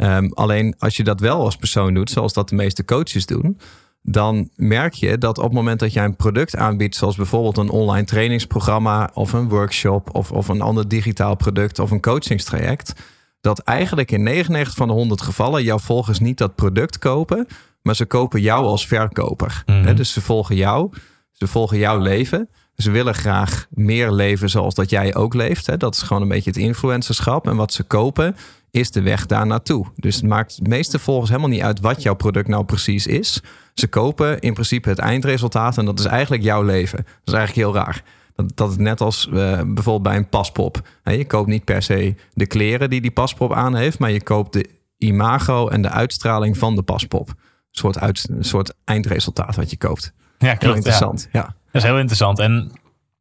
Um, 0.04 0.32
alleen 0.34 0.76
als 0.78 0.98
je 0.98 1.04
dat 1.04 1.20
wel 1.20 1.44
als 1.44 1.56
persoon 1.56 1.94
doet, 1.94 2.10
zoals 2.10 2.34
dat 2.34 2.50
de 2.50 2.56
meeste 2.56 2.86
coaches 2.86 3.26
doen, 3.26 3.60
dan 4.02 4.50
merk 4.56 4.94
je 4.94 5.18
dat 5.18 5.38
op 5.38 5.44
het 5.44 5.54
moment 5.54 5.80
dat 5.80 5.94
jij 5.94 6.04
een 6.04 6.16
product 6.16 6.56
aanbiedt, 6.56 6.96
zoals 6.96 7.16
bijvoorbeeld 7.16 7.58
een 7.58 7.70
online 7.70 8.06
trainingsprogramma 8.06 9.10
of 9.14 9.34
een 9.34 9.50
workshop 9.50 10.16
of, 10.16 10.32
of 10.32 10.48
een 10.48 10.62
ander 10.62 10.88
digitaal 10.88 11.36
product 11.36 11.80
of 11.80 11.92
een 11.92 12.02
coachingstraject, 12.02 12.94
dat 13.42 13.60
eigenlijk 13.60 14.12
in 14.12 14.24
99 14.24 14.76
van 14.76 14.88
de 14.88 14.94
100 14.94 15.22
gevallen 15.22 15.64
jouw 15.64 15.80
volgers 15.80 16.20
niet 16.20 16.38
dat 16.38 16.56
product 16.56 17.00
kopen, 17.00 17.48
maar 17.82 17.96
ze 17.96 18.06
kopen 18.06 18.42
jou 18.42 18.66
als 18.66 18.88
verkoper. 18.88 19.64
Mhm. 19.66 19.86
He, 19.86 19.94
dus 19.94 20.14
ze 20.14 20.22
volgen 20.22 20.56
jou, 20.56 20.90
ze 21.32 21.48
volgen 21.48 21.78
jouw 21.78 22.00
leven. 22.00 22.50
Ze 22.78 22.92
willen 22.92 23.16
graag 23.16 23.68
meer 23.70 24.12
leven 24.12 24.50
zoals 24.50 24.76
dat 24.76 24.90
jij 24.90 25.16
ook 25.16 25.34
leeft. 25.34 25.66
Hè? 25.66 25.78
Dat 25.78 25.96
is 25.96 26.02
gewoon 26.02 26.22
een 26.22 26.28
beetje 26.28 26.50
het 26.50 26.60
influencerschap. 26.60 27.48
En 27.48 27.56
wat 27.56 27.74
ze 27.74 27.84
kopen 27.84 28.36
is 28.72 28.92
de 28.92 29.02
weg 29.02 29.26
daar 29.26 29.48
naartoe. 29.48 29.86
Dus 29.96 30.16
het 30.16 30.26
maakt 30.26 30.64
de 30.64 30.70
meeste 30.70 31.00
volgers 31.00 31.30
helemaal 31.30 31.50
niet 31.50 31.62
uit 31.62 31.80
wat 31.80 32.02
jouw 32.02 32.14
product 32.14 32.48
nou 32.48 32.66
precies 32.66 33.08
is. 33.08 33.42
Ze 33.74 33.88
kopen 33.88 34.40
in 34.40 34.54
principe 34.54 34.90
het 34.90 35.00
eindresultaat 35.00 35.78
en 35.78 35.86
dat 35.86 36.00
is 36.00 36.06
eigenlijk 36.06 36.44
jouw 36.44 36.62
leven. 36.62 36.98
Dat 36.98 37.08
is 37.26 37.34
eigenlijk 37.34 37.68
heel 37.68 37.84
raar. 37.84 38.04
Dat, 38.36 38.52
dat 38.56 38.70
het 38.70 38.80
net 38.80 39.02
als 39.02 39.28
uh, 39.28 39.34
bijvoorbeeld 39.62 40.04
bij 40.04 40.16
een 40.16 40.30
paspop. 40.30 40.88
Hè? 41.04 41.12
Je 41.12 41.26
koopt 41.26 41.50
niet 41.50 41.64
per 41.64 41.82
se 41.82 42.16
de 42.34 42.48
kleren 42.48 42.90
die 42.90 43.02
die 43.02 43.12
paspop 43.12 43.54
aan 43.54 43.76
heeft, 43.76 44.00
maar 44.00 44.12
je 44.12 44.24
koopt 44.24 44.54
de 44.54 44.70
imago 44.98 45.68
en 45.68 45.82
de 45.82 45.90
uitstraling 45.90 46.58
van 46.58 46.76
de 46.76 46.84
paspop. 46.84 47.30
Een 47.30 47.36
soort, 47.72 48.00
uit, 48.00 48.28
een 48.30 48.44
soort 48.44 48.74
eindresultaat 48.84 49.56
wat 49.56 49.70
je 49.70 49.78
koopt. 49.78 50.14
Ja, 50.38 50.48
klopt. 50.48 50.64
Heel 50.64 50.76
interessant. 50.76 51.28
Ja. 51.32 51.40
ja. 51.40 51.56
Dat 51.78 51.86
is 51.86 51.92
heel 51.92 52.02
interessant. 52.02 52.40
En 52.40 52.72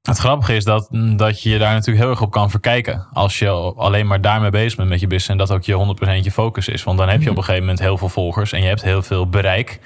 het 0.03 0.19
grappige 0.19 0.55
is 0.55 0.65
dat, 0.65 0.89
dat 1.17 1.43
je 1.43 1.59
daar 1.59 1.73
natuurlijk 1.73 1.99
heel 1.99 2.11
erg 2.11 2.23
op 2.23 2.31
kan 2.31 2.51
verkijken. 2.51 3.07
Als 3.13 3.39
je 3.39 3.49
alleen 3.77 4.07
maar 4.07 4.21
daarmee 4.21 4.51
bezig 4.51 4.77
bent 4.77 4.89
met 4.89 5.01
je 5.01 5.07
business. 5.07 5.29
En 5.29 5.37
dat 5.37 5.53
ook 5.53 5.65
je 5.65 5.97
100% 6.21 6.25
je 6.25 6.31
focus 6.31 6.69
is. 6.69 6.85
Want 6.85 6.99
dan 6.99 7.09
heb 7.09 7.23
je 7.23 7.31
op 7.31 7.37
een 7.37 7.43
gegeven 7.43 7.65
moment 7.67 7.81
heel 7.81 7.99
veel 7.99 8.09
volgers. 8.09 8.53
En 8.53 8.61
je 8.61 8.67
hebt 8.67 8.83
heel 8.83 9.03
veel 9.03 9.29
bereik. 9.29 9.81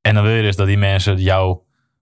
En 0.00 0.14
dan 0.14 0.24
wil 0.24 0.32
je 0.32 0.42
dus 0.42 0.56
dat 0.56 0.66
die 0.66 0.78
mensen 0.78 1.16
jou 1.20 1.58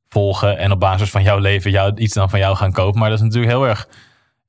volgen. 0.09 0.59
En 0.59 0.73
op 0.73 0.81
basis 0.81 1.11
van 1.11 1.23
jouw 1.23 1.39
leven 1.39 1.71
jou, 1.71 1.97
iets 1.97 2.15
dan 2.15 2.31
van 2.31 2.39
jou 2.39 2.57
gaan 2.57 2.73
kopen. 2.73 3.01
Maar 3.01 3.11
dat 3.11 3.19
is 3.19 3.25
natuurlijk 3.25 3.53
heel 3.53 3.67
erg, 3.67 3.89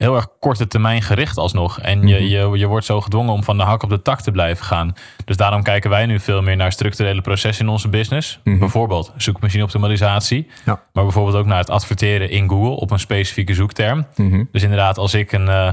heel 0.04 0.16
erg 0.16 0.28
korte 0.40 0.68
termijn 0.68 1.02
gericht 1.02 1.38
alsnog. 1.38 1.80
En 1.80 2.08
je, 2.08 2.30
je, 2.30 2.50
je 2.58 2.68
wordt 2.68 2.86
zo 2.86 3.02
gedwongen 3.02 3.34
om 3.34 3.44
van 3.44 3.58
de 3.58 3.64
hak 3.64 3.84
op 3.84 3.90
de 3.90 4.02
tak 4.02 4.22
te 4.22 4.32
blijven 4.32 4.66
gaan. 4.66 4.94
Dus 5.26 5.38
daarom 5.38 5.64
kijken 5.64 5.90
wij 5.90 6.06
nu 6.06 6.20
veel 6.20 6.42
meer 6.42 6.56
naar 6.56 6.72
structurele 6.72 7.22
processen 7.22 7.66
in 7.66 7.72
onze 7.72 7.90
business. 7.90 8.40
Mhm. 8.44 8.60
Bijvoorbeeld 8.60 9.14
zoekmachine 9.18 9.64
optimalisatie. 9.64 10.48
Ja. 10.66 10.82
Maar 10.94 11.04
bijvoorbeeld 11.04 11.36
ook 11.36 11.46
naar 11.46 11.58
het 11.58 11.70
adverteren 11.70 12.30
in 12.30 12.50
Google 12.50 12.76
op 12.76 12.92
een 12.92 13.00
specifieke 13.00 13.54
zoekterm. 13.54 14.06
Mhm. 14.16 14.44
Dus 14.52 14.64
inderdaad, 14.64 14.98
als 14.98 15.14
ik 15.14 15.32
een. 15.32 15.48
Uh, 15.48 15.72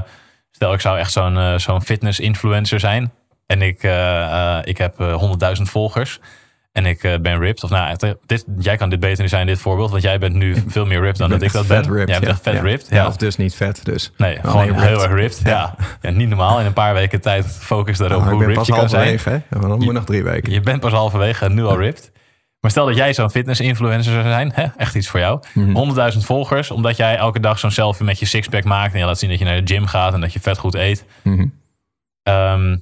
stel, 0.51 0.73
ik 0.73 0.81
zou 0.81 0.97
echt 0.97 1.11
zo'n 1.11 1.35
uh, 1.35 1.57
zo'n 1.57 1.81
fitness 1.81 2.19
influencer 2.19 2.79
zijn. 2.79 3.11
En 3.45 3.61
ik, 3.61 3.83
uh, 3.83 4.57
ik 4.63 4.77
heb 4.77 4.95
100.000 5.57 5.61
volgers. 5.61 6.19
En 6.71 6.85
ik 6.85 7.01
ben 7.21 7.39
ripped. 7.39 7.63
Of 7.63 7.69
nou, 7.69 7.97
dit, 8.25 8.45
jij 8.57 8.77
kan 8.77 8.89
dit 8.89 8.99
beter 8.99 9.29
zijn, 9.29 9.45
dit 9.47 9.59
voorbeeld. 9.59 9.91
Want 9.91 10.03
jij 10.03 10.19
bent 10.19 10.33
nu 10.35 10.55
veel 10.67 10.85
meer 10.85 11.01
ripped 11.01 11.17
dan 11.17 11.29
dat 11.29 11.41
ik 11.41 11.51
dat 11.51 11.67
ben. 11.67 11.77
Ripped, 11.93 11.95
jij 12.09 12.19
bent 12.19 12.23
ja. 12.23 12.29
echt 12.29 12.41
vet 12.41 12.53
ja. 12.53 12.61
ripped. 12.61 12.87
Ja. 12.89 13.07
Of 13.07 13.17
dus 13.17 13.37
niet 13.37 13.55
vet. 13.55 13.85
Dus. 13.85 14.11
Nee, 14.17 14.39
Maar 14.41 14.51
gewoon 14.51 14.65
heel 14.65 14.73
ripped. 14.87 15.01
erg 15.03 15.13
ripped. 15.13 15.41
Ja. 15.43 15.75
Ja. 16.01 16.09
niet 16.09 16.27
normaal. 16.29 16.59
In 16.59 16.65
een 16.65 16.73
paar 16.73 16.93
weken 16.93 17.21
tijd 17.21 17.45
focus 17.45 17.97
daarop 17.97 18.19
Nou, 18.21 18.31
ik 18.31 18.37
hoe 18.37 18.47
ripped 18.47 18.65
je 18.65 18.73
kan 18.73 18.89
zijn. 18.89 19.19
hè? 19.23 19.37
Dan 19.49 19.79
moet 19.83 19.93
nog 19.93 20.05
drie 20.05 20.23
weken. 20.23 20.51
Je 20.51 20.59
bent 20.59 20.79
pas 20.79 20.91
halverwege 20.91 21.45
en 21.45 21.53
nu 21.53 21.63
al 21.63 21.77
ripped. 21.77 22.11
Maar 22.59 22.71
stel 22.71 22.85
dat 22.85 22.95
jij 22.95 23.13
zo'n 23.13 23.31
fitness-influencer 23.31 24.13
zou 24.13 24.23
zijn, 24.23 24.51
hè? 24.55 24.65
echt 24.77 24.95
iets 24.95 25.07
voor 25.07 25.19
jou. 25.19 25.39
Mhm. 25.53 25.75
100.000 26.13 26.25
volgers, 26.25 26.71
omdat 26.71 26.97
jij 26.97 27.15
elke 27.17 27.39
dag 27.39 27.59
zo'n 27.59 27.71
selfie 27.71 28.05
met 28.05 28.19
je 28.19 28.25
sixpack 28.25 28.63
maakt. 28.63 28.93
En 28.93 28.99
je 28.99 29.05
laat 29.05 29.19
zien 29.19 29.29
dat 29.29 29.39
je 29.39 29.45
naar 29.45 29.65
de 29.65 29.73
gym 29.73 29.85
gaat 29.85 30.13
en 30.13 30.21
dat 30.21 30.33
je 30.33 30.39
vet 30.39 30.57
goed 30.57 30.73
eet. 30.75 31.05
Ehm, 32.23 32.77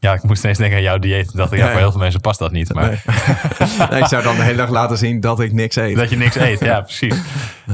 ja, 0.00 0.12
ik 0.12 0.22
moest 0.22 0.42
ineens 0.42 0.58
denken 0.58 0.76
aan 0.76 0.82
jouw 0.82 0.98
dieet. 0.98 1.28
Ik 1.30 1.36
dacht, 1.36 1.50
ja, 1.50 1.56
Ja, 1.56 1.64
ja. 1.64 1.70
voor 1.70 1.80
heel 1.80 1.90
veel 1.90 2.00
mensen 2.00 2.20
past 2.20 2.38
dat 2.38 2.52
niet. 2.52 2.74
Maar 2.74 2.84
Nee. 2.88 2.98
Nee, 3.90 4.00
ik 4.00 4.06
zou 4.06 4.22
dan 4.22 4.36
de 4.36 4.42
hele 4.42 4.56
dag 4.56 4.68
laten 4.68 4.98
zien 4.98 5.20
dat 5.20 5.40
ik 5.40 5.52
niks 5.52 5.76
eet. 5.76 5.96
dat 5.96 6.10
je 6.10 6.16
niks 6.16 6.36
eet, 6.36 6.60
ja, 6.60 6.80
precies. 6.80 7.16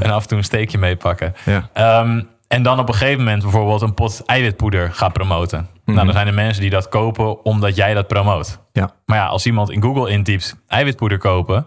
En 0.00 0.10
af 0.10 0.22
en 0.22 0.28
toe 0.28 0.38
een 0.38 0.44
steekje 0.44 0.78
meepakken. 0.78 1.34
Ja. 1.44 1.68
Ehm, 1.72 2.22
En 2.48 2.62
dan 2.62 2.78
op 2.78 2.88
een 2.88 2.94
gegeven 2.94 3.18
moment 3.24 3.42
bijvoorbeeld 3.42 3.82
een 3.82 3.94
pot 3.94 4.22
eiwitpoeder 4.26 4.92
gaat 4.92 5.12
promoten. 5.12 5.68
Nou, 5.84 6.04
dan 6.04 6.12
zijn 6.14 6.26
er 6.26 6.34
mensen 6.34 6.60
die 6.62 6.70
dat 6.70 6.88
kopen 6.88 7.44
omdat 7.44 7.76
jij 7.76 7.94
dat 7.94 8.06
promoot. 8.06 8.58
Ja. 8.72 8.90
Maar 9.06 9.16
ja, 9.18 9.26
als 9.26 9.46
iemand 9.46 9.70
in 9.70 9.82
Google 9.82 10.10
intypt 10.10 10.56
eiwitpoeder 10.68 11.18
kopen, 11.18 11.66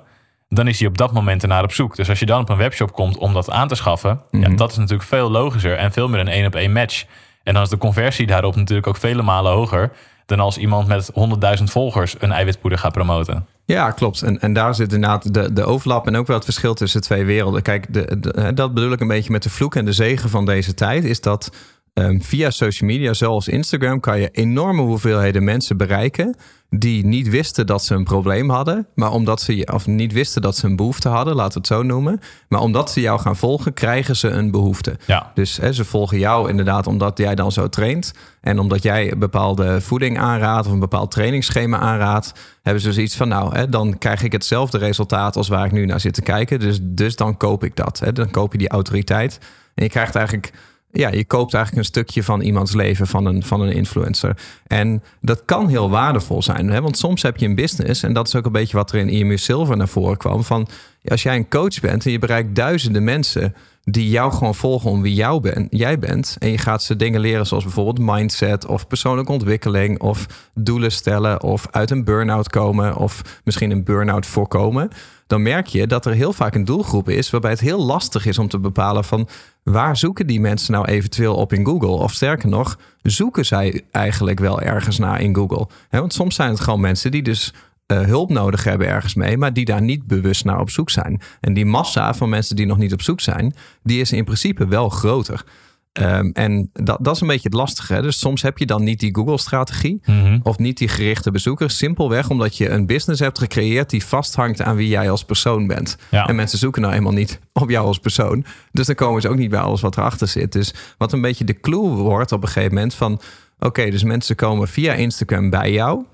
dan 0.49 0.67
is 0.67 0.79
hij 0.79 0.87
op 0.87 0.97
dat 0.97 1.13
moment 1.13 1.41
ernaar 1.41 1.63
op 1.63 1.71
zoek. 1.73 1.95
Dus 1.95 2.09
als 2.09 2.19
je 2.19 2.25
dan 2.25 2.41
op 2.41 2.49
een 2.49 2.57
webshop 2.57 2.91
komt 2.93 3.17
om 3.17 3.33
dat 3.33 3.49
aan 3.51 3.67
te 3.67 3.75
schaffen, 3.75 4.21
ja, 4.31 4.49
dat 4.49 4.71
is 4.71 4.77
natuurlijk 4.77 5.09
veel 5.09 5.31
logischer 5.31 5.77
en 5.77 5.91
veel 5.91 6.07
meer 6.09 6.19
een 6.19 6.27
één 6.27 6.45
op 6.45 6.55
één 6.55 6.71
match. 6.71 7.03
En 7.43 7.53
dan 7.53 7.63
is 7.63 7.69
de 7.69 7.77
conversie 7.77 8.27
daarop 8.27 8.55
natuurlijk 8.55 8.87
ook 8.87 8.97
vele 8.97 9.21
malen 9.21 9.51
hoger 9.51 9.91
dan 10.29 10.39
als 10.39 10.57
iemand 10.57 10.87
met 10.87 11.11
100.000 11.57 11.63
volgers 11.63 12.15
een 12.19 12.31
eiwitpoeder 12.31 12.79
gaat 12.79 12.93
promoten. 12.93 13.47
Ja, 13.65 13.91
klopt. 13.91 14.21
En, 14.21 14.41
en 14.41 14.53
daar 14.53 14.75
zit 14.75 14.93
inderdaad 14.93 15.33
de, 15.33 15.53
de 15.53 15.63
overlap 15.63 16.07
en 16.07 16.15
ook 16.15 16.27
wel 16.27 16.35
het 16.35 16.45
verschil 16.45 16.73
tussen 16.73 17.01
twee 17.01 17.25
werelden. 17.25 17.61
Kijk, 17.61 17.93
de, 17.93 18.53
dat 18.53 18.73
bedoel 18.73 18.91
ik 18.91 18.99
een 18.99 19.07
beetje 19.07 19.31
met 19.31 19.43
de 19.43 19.49
vloek 19.49 19.75
en 19.75 19.85
de 19.85 19.93
zegen 19.93 20.29
van 20.29 20.45
deze 20.45 20.73
tijd. 20.73 21.03
Is 21.03 21.21
dat 21.21 21.51
ehm, 21.99 22.19
via 22.19 22.49
social 22.49 22.89
media, 22.89 23.13
zoals 23.13 23.47
Instagram, 23.47 23.99
kan 23.99 24.19
je 24.19 24.29
enorme 24.29 24.81
hoeveelheden 24.81 25.43
mensen 25.43 25.77
bereiken. 25.77 26.35
die 26.71 27.05
niet 27.05 27.29
wisten 27.29 27.65
dat 27.65 27.83
ze 27.83 27.95
een 27.95 28.03
probleem 28.03 28.49
hadden. 28.49 28.87
maar 28.95 29.11
omdat 29.11 29.41
ze 29.41 29.69
of 29.73 29.87
niet 29.87 30.13
wisten 30.13 30.41
dat 30.41 30.57
ze 30.57 30.65
een 30.65 30.75
behoefte 30.75 31.09
hadden, 31.09 31.35
laten 31.35 31.53
we 31.53 31.57
het 31.57 31.67
zo 31.67 31.83
noemen. 31.83 32.19
Maar 32.47 32.59
omdat 32.59 32.91
ze 32.91 33.01
jou 33.01 33.19
gaan 33.19 33.35
volgen, 33.35 33.73
krijgen 33.73 34.15
ze 34.15 34.29
een 34.29 34.51
behoefte. 34.51 34.97
Ja. 35.05 35.31
Dus 35.33 35.57
hè, 35.57 35.73
ze 35.73 35.85
volgen 35.85 36.19
jou 36.19 36.49
inderdaad 36.49 36.87
omdat 36.87 37.17
jij 37.17 37.35
dan 37.35 37.51
zo 37.51 37.69
traint. 37.69 38.13
En 38.41 38.59
omdat 38.59 38.83
jij 38.83 39.11
een 39.11 39.19
bepaalde 39.19 39.81
voeding 39.81 40.19
aanraadt 40.19 40.67
of 40.67 40.73
een 40.73 40.79
bepaald 40.79 41.11
trainingsschema 41.11 41.79
aanraadt, 41.79 42.33
hebben 42.61 42.81
ze 42.81 42.93
zoiets 42.93 43.15
van, 43.15 43.27
nou, 43.27 43.55
hè, 43.55 43.69
dan 43.69 43.97
krijg 43.97 44.23
ik 44.23 44.31
hetzelfde 44.31 44.77
resultaat 44.77 45.35
als 45.35 45.47
waar 45.47 45.65
ik 45.65 45.71
nu 45.71 45.85
naar 45.85 45.99
zit 45.99 46.13
te 46.13 46.21
kijken. 46.21 46.59
Dus, 46.59 46.79
dus 46.81 47.15
dan 47.15 47.37
koop 47.37 47.63
ik 47.63 47.75
dat. 47.75 47.99
Hè. 47.99 48.11
Dan 48.11 48.31
koop 48.31 48.51
je 48.51 48.57
die 48.57 48.69
autoriteit. 48.69 49.39
En 49.75 49.83
je 49.83 49.89
krijgt 49.89 50.15
eigenlijk, 50.15 50.53
ja, 50.91 51.11
je 51.11 51.25
koopt 51.25 51.53
eigenlijk 51.53 51.85
een 51.85 51.91
stukje 51.91 52.23
van 52.23 52.41
iemands 52.41 52.73
leven, 52.73 53.07
van 53.07 53.25
een, 53.25 53.43
van 53.43 53.61
een 53.61 53.73
influencer. 53.73 54.37
En 54.67 55.03
dat 55.21 55.45
kan 55.45 55.67
heel 55.67 55.89
waardevol 55.89 56.43
zijn. 56.43 56.69
Hè? 56.69 56.81
Want 56.81 56.97
soms 56.97 57.21
heb 57.21 57.37
je 57.37 57.45
een 57.45 57.55
business, 57.55 58.03
en 58.03 58.13
dat 58.13 58.27
is 58.27 58.35
ook 58.35 58.45
een 58.45 58.51
beetje 58.51 58.77
wat 58.77 58.91
er 58.91 58.99
in 58.99 59.09
IMU 59.09 59.37
Silver 59.37 59.77
naar 59.77 59.87
voren 59.87 60.17
kwam. 60.17 60.43
Van 60.43 60.67
als 61.05 61.23
jij 61.23 61.35
een 61.35 61.49
coach 61.49 61.79
bent 61.79 62.05
en 62.05 62.11
je 62.11 62.19
bereikt 62.19 62.55
duizenden 62.55 63.03
mensen 63.03 63.55
die 63.83 64.09
jou 64.09 64.31
gewoon 64.33 64.55
volgen 64.55 64.89
om 64.89 65.01
wie 65.01 65.13
jou 65.13 65.41
ben, 65.41 65.67
jij 65.69 65.99
bent. 65.99 66.35
En 66.39 66.49
je 66.51 66.57
gaat 66.57 66.83
ze 66.83 66.95
dingen 66.95 67.19
leren 67.19 67.45
zoals 67.45 67.63
bijvoorbeeld 67.63 67.99
mindset 67.99 68.65
of 68.65 68.87
persoonlijke 68.87 69.31
ontwikkeling 69.31 69.99
of 69.99 70.25
doelen 70.53 70.91
stellen 70.91 71.43
of 71.43 71.67
uit 71.71 71.91
een 71.91 72.03
burn-out 72.03 72.49
komen 72.49 72.95
of 72.95 73.41
misschien 73.43 73.71
een 73.71 73.83
burn-out 73.83 74.25
voorkomen. 74.25 74.89
Dan 75.29 75.41
merk 75.41 75.67
je 75.67 75.87
dat 75.87 76.05
er 76.05 76.13
heel 76.13 76.33
vaak 76.33 76.55
een 76.55 76.65
doelgroep 76.65 77.09
is 77.09 77.29
waarbij 77.29 77.51
het 77.51 77.59
heel 77.59 77.85
lastig 77.85 78.25
is 78.25 78.37
om 78.37 78.47
te 78.47 78.59
bepalen 78.59 79.03
van 79.03 79.27
waar 79.63 79.97
zoeken 79.97 80.27
die 80.27 80.39
mensen 80.39 80.73
nou 80.73 80.85
eventueel 80.85 81.35
op 81.35 81.53
in 81.53 81.65
Google? 81.65 81.89
Of 81.89 82.13
sterker 82.13 82.49
nog, 82.49 82.79
zoeken 83.01 83.45
zij 83.45 83.81
eigenlijk 83.91 84.39
wel 84.39 84.61
ergens 84.61 84.97
naar 84.97 85.21
in 85.21 85.35
Google? 85.35 85.67
Want 85.89 86.13
soms 86.13 86.35
zijn 86.35 86.49
het 86.49 86.59
gewoon 86.59 86.79
mensen 86.79 87.11
die 87.11 87.21
dus 87.21 87.53
eh, 87.85 88.01
hulp 88.01 88.29
nodig 88.29 88.63
hebben 88.63 88.87
ergens 88.87 89.13
mee, 89.13 89.37
maar 89.37 89.53
die 89.53 89.65
daar 89.65 89.81
niet 89.81 90.07
bewust 90.07 90.45
naar 90.45 90.59
op 90.59 90.69
zoek 90.69 90.89
zijn. 90.89 91.21
En 91.41 91.53
die 91.53 91.65
massa 91.65 92.13
van 92.13 92.29
mensen 92.29 92.55
die 92.55 92.65
nog 92.65 92.77
niet 92.77 92.93
op 92.93 93.01
zoek 93.01 93.21
zijn, 93.21 93.55
die 93.83 94.01
is 94.01 94.11
in 94.11 94.23
principe 94.23 94.67
wel 94.67 94.89
groter. 94.89 95.43
Ehm, 95.91 96.29
en 96.33 96.69
dat, 96.73 96.97
dat 97.01 97.15
is 97.15 97.21
een 97.21 97.27
beetje 97.27 97.49
het 97.49 97.57
lastige. 97.57 97.93
Hè? 97.93 98.01
Dus 98.01 98.19
soms 98.19 98.41
heb 98.41 98.57
je 98.57 98.65
dan 98.65 98.83
niet 98.83 98.99
die 98.99 99.15
Google-strategie 99.15 100.01
of 100.43 100.57
niet 100.57 100.77
die 100.77 100.87
gerichte 100.87 101.31
bezoekers. 101.31 101.77
Simpelweg 101.77 102.29
omdat 102.29 102.57
je 102.57 102.69
een 102.69 102.85
business 102.85 103.21
hebt 103.21 103.39
gecreëerd 103.39 103.89
die 103.89 104.05
vasthangt 104.05 104.61
aan 104.61 104.75
wie 104.75 104.87
jij 104.87 105.09
als 105.11 105.23
persoon 105.23 105.67
bent. 105.67 105.97
Ja. 106.11 106.27
En 106.27 106.35
mensen 106.35 106.57
zoeken 106.57 106.81
nou 106.81 106.93
eenmaal 106.93 107.11
niet 107.11 107.39
op 107.53 107.69
jou 107.69 107.85
als 107.85 107.99
persoon. 107.99 108.45
Dus 108.71 108.85
dan 108.85 108.95
komen 108.95 109.21
ze 109.21 109.29
ook 109.29 109.37
niet 109.37 109.49
bij 109.49 109.59
alles 109.59 109.81
wat 109.81 109.97
erachter 109.97 110.27
zit. 110.27 110.51
Dus 110.51 110.73
wat 110.97 111.13
een 111.13 111.21
beetje 111.21 111.43
de 111.43 111.59
clue 111.59 111.89
wordt 111.89 112.31
op 112.31 112.41
een 112.41 112.47
gegeven 112.47 112.73
moment 112.73 112.93
van... 112.93 113.21
oké, 113.59 113.89
dus 113.89 114.03
mensen 114.03 114.35
komen 114.35 114.67
via 114.67 114.93
Instagram 114.93 115.49
bij 115.49 115.71
jou. 115.71 116.05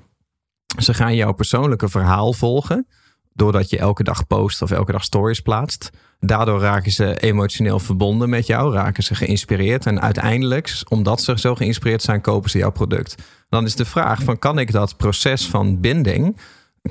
Ze 0.78 0.94
gaan 0.94 1.16
jouw 1.16 1.32
persoonlijke 1.32 1.90
verhaal 1.90 2.34
volgen. 2.34 2.88
Doordat 3.36 3.70
je 3.70 3.78
elke 3.78 4.04
dag 4.04 4.28
post 4.28 4.62
of 4.62 4.72
elke 4.72 4.92
dag 4.92 5.04
stories 5.04 5.40
plaatst. 5.40 5.90
Daardoor 6.20 6.60
raken 6.60 6.92
ze 6.92 7.20
emotioneel 7.20 7.80
verbonden 7.80 8.30
met 8.30 8.48
jou. 8.48 8.74
Raken 8.74 9.04
ze 9.04 9.16
geïnspireerd. 9.16 9.86
En 9.86 10.02
uiteindelijk, 10.02 10.82
omdat 10.90 11.22
ze 11.22 11.40
zo 11.40 11.56
geïnspireerd 11.56 12.02
zijn, 12.02 12.22
kopen 12.22 12.50
ze 12.50 12.58
jouw 12.58 12.72
product. 12.72 13.16
Dan 13.50 13.66
is 13.66 13.76
de 13.76 13.86
vraag 13.86 14.24
van 14.24 14.40
kan 14.40 14.60
ik 14.60 14.72
dat 14.72 14.98
proces 14.98 15.48
van 15.48 15.80
binding... 15.80 16.38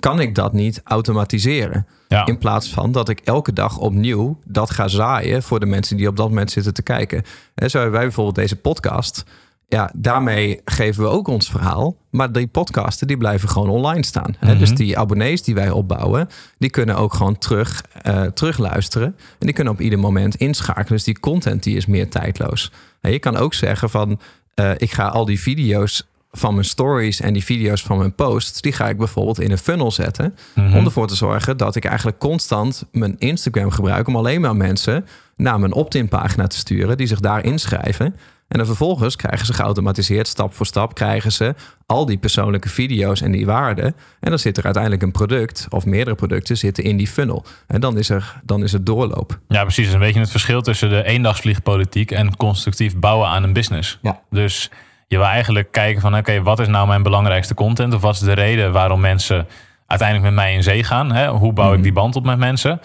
kan 0.00 0.20
ik 0.20 0.34
dat 0.34 0.52
niet 0.52 0.80
automatiseren? 0.84 1.86
Ja. 2.08 2.26
In 2.26 2.38
plaats 2.38 2.70
van 2.72 2.92
dat 2.92 3.08
ik 3.08 3.20
elke 3.20 3.52
dag 3.52 3.78
opnieuw 3.78 4.38
dat 4.46 4.70
ga 4.70 4.88
zaaien... 4.88 5.42
voor 5.42 5.60
de 5.60 5.66
mensen 5.66 5.96
die 5.96 6.08
op 6.08 6.16
dat 6.16 6.28
moment 6.28 6.50
zitten 6.50 6.74
te 6.74 6.82
kijken. 6.82 7.22
En 7.54 7.70
zo 7.70 7.78
hebben 7.78 7.96
wij 7.96 8.06
bijvoorbeeld 8.06 8.36
deze 8.36 8.56
podcast... 8.56 9.24
Ja, 9.68 9.90
daarmee 9.94 10.61
geven 10.64 11.02
we 11.02 11.09
ook 11.09 11.28
ons 11.28 11.50
verhaal. 11.50 11.97
Maar 12.11 12.33
die 12.33 12.47
podcasten 12.47 13.06
die 13.06 13.16
blijven 13.16 13.49
gewoon 13.49 13.68
online 13.68 14.04
staan. 14.04 14.37
Hè? 14.38 14.59
Dus 14.59 14.75
die 14.75 14.99
abonnees 14.99 15.42
die 15.42 15.54
wij 15.54 15.71
opbouwen, 15.71 16.28
die 16.59 16.71
kunnen 16.71 16.97
ook 16.97 17.14
gewoon 17.14 17.38
terug, 17.38 17.85
eh, 18.02 18.23
terugluisteren. 18.23 19.16
En 19.38 19.47
die 19.47 19.52
kunnen 19.52 19.73
op 19.73 19.80
ieder 19.80 19.99
moment 19.99 20.35
inschakelen. 20.35 20.88
Dus 20.88 21.04
die 21.04 21.21
content 21.21 21.62
die 21.62 21.76
is 21.76 21.87
meer 21.87 22.09
tijdloos. 22.09 22.73
En 23.00 23.12
je 23.12 23.18
kan 23.18 23.37
ook 23.37 23.54
zeggen 23.54 23.90
van, 23.90 24.21
eh, 24.54 24.71
ik 24.76 24.92
ga 24.92 25.06
al 25.09 25.25
die 25.25 25.40
video's 25.40 26.06
van 26.37 26.54
mijn 26.54 26.66
stories 26.66 27.21
en 27.21 27.33
die 27.33 27.44
video's 27.44 27.83
van 27.83 27.99
mijn 27.99 28.14
posts, 28.14 28.61
die 28.61 28.73
ga 28.73 28.88
ik 28.88 28.97
bijvoorbeeld 28.97 29.40
in 29.40 29.50
een 29.50 29.59
funnel 29.59 29.90
zetten. 29.90 30.35
Om 30.56 30.85
ervoor 30.85 31.06
te 31.06 31.14
zorgen 31.14 31.56
dat 31.56 31.76
ik 31.76 31.85
eigenlijk 31.85 32.18
constant 32.18 32.85
mijn 32.92 33.14
Instagram 33.18 33.71
gebruik 33.71 34.09
om 34.09 34.16
alleen 34.16 34.40
maar 34.40 34.56
mensen 34.56 35.06
naar 35.37 35.61
mijn 35.61 35.73
opt-in 35.73 36.09
pagina 36.09 36.47
te 36.47 36.56
sturen, 36.56 36.97
die 36.97 37.06
zich 37.06 37.21
daar 37.21 37.44
inschrijven. 37.44 38.14
En 38.54 38.61
dan 38.61 38.68
vervolgens 38.68 39.16
krijgen 39.16 39.46
ze 39.46 39.52
geautomatiseerd, 39.52 40.28
stap 40.28 40.54
voor 40.54 40.66
stap, 40.66 40.94
krijgen 40.94 41.32
ze 41.32 41.54
al 41.87 42.06
die 42.06 42.18
persoonlijke 42.18 42.68
video's 42.68 43.20
en 43.20 43.30
die 43.30 43.46
waarden. 43.46 43.84
En 44.20 44.30
dan 44.30 44.38
zit 44.38 44.56
er 44.56 44.64
uiteindelijk 44.64 45.02
een 45.02 45.12
product 45.12 45.66
of 45.70 45.84
meerdere 45.84 46.16
producten 46.16 46.56
zitten 46.56 46.84
in 46.84 46.96
die 46.96 47.08
funnel. 47.08 47.44
En 47.66 47.80
dan 47.80 47.99
is 47.99 48.11
er, 48.11 48.40
dan 48.44 48.62
is 48.62 48.73
het 48.73 48.87
doorloop. 48.87 49.38
Ja, 49.49 49.62
precies. 49.62 49.92
Een 49.92 49.99
beetje 49.99 50.20
het 50.20 50.30
verschil 50.30 50.62
tussen 50.62 50.88
de 50.88 51.04
eendagsvliegpolitiek 51.04 52.11
en 52.11 52.37
constructief 52.37 52.96
bouwen 52.96 53.28
aan 53.28 53.42
een 53.42 53.52
business. 53.52 53.99
Ja. 54.02 54.20
Dus 54.30 54.70
je 55.08 55.16
wil 55.16 55.26
eigenlijk 55.26 55.70
kijken 55.70 56.00
van 56.00 56.16
oké, 56.16 56.42
wat 56.42 56.58
is 56.61 56.68
nou 56.68 56.87
mijn 56.87 57.02
belangrijkste 57.02 57.54
content? 57.54 57.94
Of 57.94 58.00
wat 58.00 58.14
is 58.14 58.20
de 58.20 58.32
reden 58.32 58.73
waarom 58.73 59.00
mensen 59.00 59.46
uiteindelijk 59.87 60.34
met 60.34 60.44
mij 60.44 60.54
in 60.54 60.62
zee 60.62 60.84
gaan? 60.84 61.12
Hè? 61.12 61.28
Hoe 61.28 61.52
bouw 61.52 61.75
ik 61.75 61.82
die 61.82 61.92
band 61.92 62.16
op 62.16 62.25
met 62.25 62.38
mensen? 62.38 62.80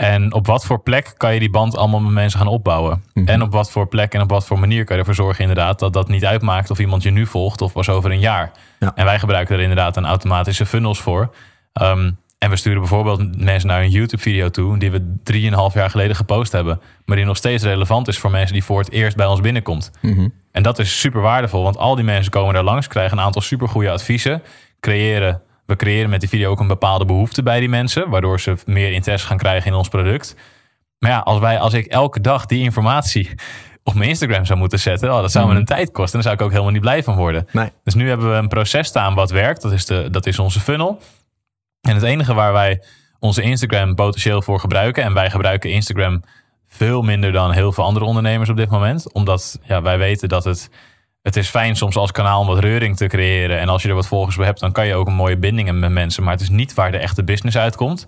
En 0.00 0.32
op 0.32 0.46
wat 0.46 0.64
voor 0.64 0.80
plek 0.80 1.14
kan 1.16 1.34
je 1.34 1.40
die 1.40 1.50
band 1.50 1.76
allemaal 1.76 2.00
met 2.00 2.12
mensen 2.12 2.38
gaan 2.38 2.48
opbouwen? 2.48 3.04
En 3.24 3.42
op 3.42 3.52
wat 3.52 3.70
voor 3.70 3.86
plek 3.86 4.14
en 4.14 4.20
op 4.20 4.30
wat 4.30 4.46
voor 4.46 4.58
manier 4.58 4.84
kan 4.84 4.94
je 4.94 5.00
ervoor 5.00 5.24
zorgen 5.24 5.40
inderdaad 5.40 5.78
dat 5.78 5.92
dat 5.92 6.08
niet 6.08 6.24
uitmaakt 6.24 6.70
of 6.70 6.78
iemand 6.78 7.02
je 7.02 7.10
nu 7.10 7.26
volgt 7.26 7.60
of 7.60 7.72
pas 7.72 7.88
over 7.88 8.10
een 8.10 8.20
jaar. 8.20 8.52
Ja. 8.78 8.92
En 8.94 9.04
wij 9.04 9.18
gebruiken 9.18 9.54
er 9.54 9.60
inderdaad 9.60 9.96
een 9.96 10.06
automatische 10.06 10.66
funnels 10.66 11.00
voor. 11.00 11.34
Ehm, 11.72 12.10
en 12.38 12.50
we 12.50 12.56
sturen 12.56 12.80
bijvoorbeeld 12.80 13.40
mensen 13.42 13.68
naar 13.68 13.82
een 13.82 13.90
YouTube-video 13.90 14.48
toe 14.48 14.78
die 14.78 14.90
we 14.90 15.14
drieënhalf 15.22 15.74
jaar 15.74 15.90
geleden 15.90 16.16
gepost 16.16 16.52
hebben, 16.52 16.80
maar 17.04 17.16
die 17.16 17.24
nog 17.24 17.36
steeds 17.36 17.64
relevant 17.64 18.08
is 18.08 18.18
voor 18.18 18.30
mensen 18.30 18.52
die 18.52 18.64
voor 18.64 18.78
het 18.78 18.90
eerst 18.90 19.16
bij 19.16 19.26
ons 19.26 19.40
binnenkomt. 19.40 19.90
En 20.52 20.62
dat 20.62 20.78
is 20.78 21.00
super 21.00 21.20
waardevol, 21.20 21.62
want 21.62 21.76
al 21.76 21.94
die 21.94 22.04
mensen 22.04 22.32
komen 22.32 22.54
daar 22.54 22.64
langs, 22.64 22.86
krijgen 22.86 23.18
een 23.18 23.24
aantal 23.24 23.42
super 23.42 23.68
goede 23.68 23.90
adviezen, 23.90 24.42
creëren, 24.80 25.42
we 25.68 25.76
creëren 25.76 26.10
met 26.10 26.20
die 26.20 26.28
video 26.28 26.50
ook 26.50 26.60
een 26.60 26.66
bepaalde 26.66 27.04
behoefte 27.04 27.42
bij 27.42 27.60
die 27.60 27.68
mensen, 27.68 28.10
waardoor 28.10 28.40
ze 28.40 28.56
meer 28.64 28.92
interesse 28.92 29.26
gaan 29.26 29.36
krijgen 29.36 29.70
in 29.70 29.76
ons 29.76 29.88
product. 29.88 30.36
Maar 30.98 31.10
ja, 31.10 31.18
als, 31.18 31.38
wij, 31.38 31.58
als 31.58 31.72
ik 31.72 31.86
elke 31.86 32.20
dag 32.20 32.46
die 32.46 32.62
informatie 32.62 33.30
op 33.84 33.94
mijn 33.94 34.08
Instagram 34.08 34.44
zou 34.44 34.58
moeten 34.58 34.78
zetten, 34.78 35.14
oh, 35.14 35.20
dat 35.20 35.32
zou 35.32 35.48
me 35.48 35.54
een 35.54 35.64
tijd 35.64 35.90
kosten. 35.90 36.04
En 36.04 36.12
daar 36.12 36.22
zou 36.22 36.34
ik 36.34 36.42
ook 36.42 36.50
helemaal 36.50 36.72
niet 36.72 36.80
blij 36.80 37.02
van 37.02 37.16
worden. 37.16 37.46
Nee. 37.52 37.70
Dus 37.84 37.94
nu 37.94 38.08
hebben 38.08 38.30
we 38.30 38.36
een 38.36 38.48
proces 38.48 38.86
staan 38.86 39.14
wat 39.14 39.30
werkt. 39.30 39.62
Dat 39.62 39.72
is, 39.72 39.86
de, 39.86 40.08
dat 40.10 40.26
is 40.26 40.38
onze 40.38 40.60
funnel. 40.60 41.00
En 41.80 41.94
het 41.94 42.02
enige 42.02 42.34
waar 42.34 42.52
wij 42.52 42.82
onze 43.18 43.42
Instagram 43.42 43.94
potentieel 43.94 44.42
voor 44.42 44.60
gebruiken. 44.60 45.02
En 45.02 45.14
wij 45.14 45.30
gebruiken 45.30 45.70
Instagram 45.70 46.22
veel 46.66 47.02
minder 47.02 47.32
dan 47.32 47.52
heel 47.52 47.72
veel 47.72 47.84
andere 47.84 48.04
ondernemers 48.04 48.50
op 48.50 48.56
dit 48.56 48.70
moment. 48.70 49.12
Omdat 49.12 49.58
ja, 49.62 49.82
wij 49.82 49.98
weten 49.98 50.28
dat 50.28 50.44
het. 50.44 50.70
Het 51.22 51.36
is 51.36 51.48
fijn 51.48 51.76
soms 51.76 51.96
als 51.96 52.12
kanaal 52.12 52.40
om 52.40 52.46
wat 52.46 52.58
reuring 52.58 52.96
te 52.96 53.06
creëren. 53.06 53.58
En 53.58 53.68
als 53.68 53.82
je 53.82 53.88
er 53.88 53.94
wat 53.94 54.06
volgers 54.06 54.36
bij 54.36 54.46
hebt, 54.46 54.60
dan 54.60 54.72
kan 54.72 54.86
je 54.86 54.94
ook 54.94 55.06
een 55.06 55.14
mooie 55.14 55.36
binding 55.36 55.64
hebben 55.66 55.84
met 55.84 55.92
mensen. 55.92 56.22
Maar 56.22 56.32
het 56.32 56.42
is 56.42 56.48
niet 56.48 56.74
waar 56.74 56.92
de 56.92 56.98
echte 56.98 57.24
business 57.24 57.56
uitkomt. 57.56 58.06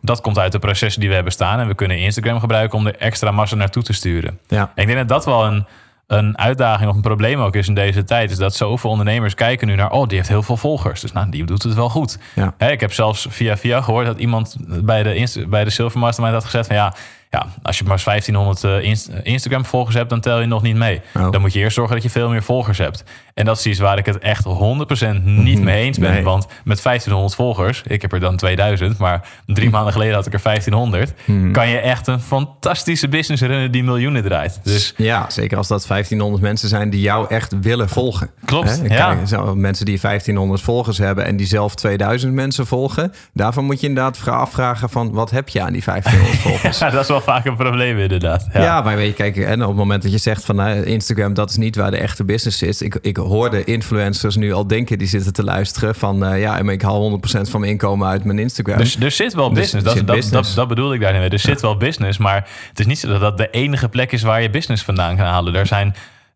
Dat 0.00 0.20
komt 0.20 0.38
uit 0.38 0.52
de 0.52 0.58
processen 0.58 1.00
die 1.00 1.08
we 1.08 1.14
hebben 1.14 1.32
staan. 1.32 1.60
En 1.60 1.68
we 1.68 1.74
kunnen 1.74 1.98
Instagram 1.98 2.40
gebruiken 2.40 2.78
om 2.78 2.86
er 2.86 2.96
extra 2.96 3.30
massa 3.30 3.56
naartoe 3.56 3.82
te 3.82 3.92
sturen. 3.92 4.38
Ja. 4.46 4.72
En 4.74 4.82
ik 4.82 4.86
denk 4.86 4.98
dat 4.98 5.08
dat 5.08 5.24
wel 5.24 5.44
een, 5.46 5.66
een 6.06 6.38
uitdaging 6.38 6.90
of 6.90 6.96
een 6.96 7.02
probleem 7.02 7.40
ook 7.40 7.56
is 7.56 7.68
in 7.68 7.74
deze 7.74 8.04
tijd. 8.04 8.30
Is 8.30 8.36
dat 8.36 8.54
zoveel 8.54 8.90
ondernemers 8.90 9.34
kijken 9.34 9.66
nu 9.66 9.74
naar, 9.74 9.90
oh, 9.90 10.08
die 10.08 10.16
heeft 10.16 10.28
heel 10.28 10.42
veel 10.42 10.56
volgers. 10.56 11.00
Dus 11.00 11.12
nou, 11.12 11.30
die 11.30 11.44
doet 11.44 11.62
het 11.62 11.74
wel 11.74 11.88
goed. 11.88 12.18
Ja. 12.34 12.54
Hè, 12.58 12.70
ik 12.70 12.80
heb 12.80 12.92
zelfs 12.92 13.26
via 13.30 13.56
via 13.56 13.82
gehoord 13.82 14.06
dat 14.06 14.18
iemand 14.18 14.56
bij 14.84 15.02
de, 15.02 15.46
bij 15.48 15.64
de 15.64 15.70
Silver 15.70 15.98
Mastermind 15.98 16.34
had 16.34 16.44
gezegd 16.44 16.66
van 16.66 16.76
ja, 16.76 16.94
ja, 17.32 17.46
als 17.62 17.78
je 17.78 17.84
maar 17.84 18.02
1500 18.04 18.64
eh, 18.64 18.88
Inst- 18.88 19.10
Instagram 19.22 19.64
volgers 19.64 19.96
hebt, 19.96 20.10
dan 20.10 20.20
tel 20.20 20.40
je 20.40 20.46
nog 20.46 20.62
niet 20.62 20.76
mee. 20.76 21.00
Oh. 21.14 21.30
Dan 21.30 21.40
moet 21.40 21.52
je 21.52 21.58
eerst 21.58 21.74
zorgen 21.76 21.94
dat 21.94 22.04
je 22.04 22.10
veel 22.10 22.28
meer 22.28 22.42
volgers 22.42 22.78
hebt. 22.78 23.04
En 23.34 23.44
dat 23.44 23.58
is 23.58 23.66
iets 23.66 23.78
waar 23.78 23.98
ik 23.98 24.06
het 24.06 24.18
echt 24.18 24.44
100% 24.44 25.22
niet 25.24 25.60
mee 25.62 25.82
eens 25.84 25.98
ben. 25.98 26.10
Nee. 26.12 26.22
Want 26.22 26.46
met 26.64 26.82
1500 26.82 27.34
volgers, 27.34 27.82
ik 27.86 28.02
heb 28.02 28.12
er 28.12 28.20
dan 28.20 28.36
2000, 28.36 28.98
maar 28.98 29.28
drie 29.46 29.70
maanden 29.70 29.92
geleden 29.92 30.14
had 30.14 30.26
ik 30.26 30.32
er 30.32 30.40
1500. 30.42 31.12
Kan 31.52 31.68
je 31.68 31.78
echt 31.78 32.06
een 32.06 32.20
fantastische 32.20 33.08
business 33.08 33.42
runnen 33.42 33.70
die 33.70 33.84
miljoenen 33.84 34.22
draait. 34.22 34.60
Dus 34.62 34.94
Ja, 34.96 35.30
zeker 35.30 35.56
als 35.56 35.68
dat 35.68 35.84
1500 35.88 36.42
mensen 36.42 36.68
zijn 36.68 36.90
die 36.90 37.00
jou 37.00 37.26
echt 37.28 37.54
willen 37.60 37.88
volgen. 37.88 38.30
Klopt, 38.44 38.80
Hè? 38.80 38.94
ja. 38.96 39.14
Kijk, 39.14 39.54
mensen 39.54 39.84
die 39.84 39.98
1500 40.00 40.60
volgers 40.62 40.98
hebben 40.98 41.24
en 41.26 41.36
die 41.36 41.46
zelf 41.46 41.74
2000 41.74 42.32
mensen 42.32 42.66
volgen. 42.66 43.12
Daarvan 43.32 43.64
moet 43.64 43.80
je 43.80 43.86
inderdaad 43.86 44.18
vra- 44.18 44.30
afvragen 44.32 44.90
van 44.90 45.12
wat 45.12 45.30
heb 45.30 45.48
je 45.48 45.60
aan 45.62 45.72
die 45.72 45.82
1500 45.84 46.38
volgers? 46.48 46.78
ja, 46.78 46.90
dat 46.90 47.02
is 47.02 47.08
wel 47.08 47.20
vaak 47.20 47.44
een 47.44 47.56
probleem 47.56 47.98
inderdaad. 47.98 48.46
Ja. 48.52 48.80
maar 48.80 48.96
weet 48.96 49.06
je, 49.08 49.12
kijk, 49.14 49.36
en 49.36 49.62
op 49.62 49.68
het 49.68 49.76
moment 49.76 50.02
dat 50.02 50.12
je 50.12 50.18
zegt 50.18 50.44
van 50.44 50.56
nou, 50.56 50.82
Instagram, 50.82 51.34
dat 51.34 51.50
is 51.50 51.56
niet 51.56 51.76
waar 51.76 51.90
de 51.90 51.96
echte 51.96 52.24
business 52.24 52.58
zit. 52.58 52.80
Ik, 52.80 52.98
ik 53.02 53.18
hoorde 53.22 53.64
influencers 53.64 54.36
nu 54.36 54.52
al 54.52 54.66
denken, 54.66 54.98
die 54.98 55.08
zitten 55.08 55.32
te 55.32 55.44
luisteren 55.44 55.94
van 55.94 56.24
eh, 56.24 56.40
ja, 56.40 56.62
maar 56.62 56.74
ik 56.74 56.82
haal 56.82 57.20
100% 57.20 57.40
van 57.50 57.60
mijn 57.60 57.72
inkomen 57.72 58.08
uit 58.08 58.24
mijn 58.24 58.38
Instagram. 58.38 58.76
Dus 58.76 58.96
er 58.96 59.10
zit 59.10 59.34
wel 59.34 59.48
Dus 59.48 59.58
business. 59.58 59.84
Dat, 59.84 60.06
dat, 60.06 60.16
business. 60.16 60.48
Dat, 60.48 60.56
dat 60.56 60.68
bedoel 60.68 60.94
ik 60.94 61.00
daar 61.00 61.12
niet 61.12 61.20
mee. 61.20 61.30
Er 61.30 61.38
zit 61.38 61.60
wel 61.60 61.76
business, 61.76 62.18
maar 62.18 62.48
het 62.68 62.80
is 62.80 62.86
niet 62.86 62.98
zo 62.98 63.08
dat 63.08 63.20
dat 63.20 63.38
de 63.38 63.50
enige 63.50 63.88
plek 63.88 64.12
is 64.12 64.22
waar 64.22 64.42
je 64.42 64.50
business 64.50 64.84
vandaan 64.84 65.16
kan 65.16 65.26
halen. 65.26 65.54
Er 65.54 65.66
zijn, 65.66 65.94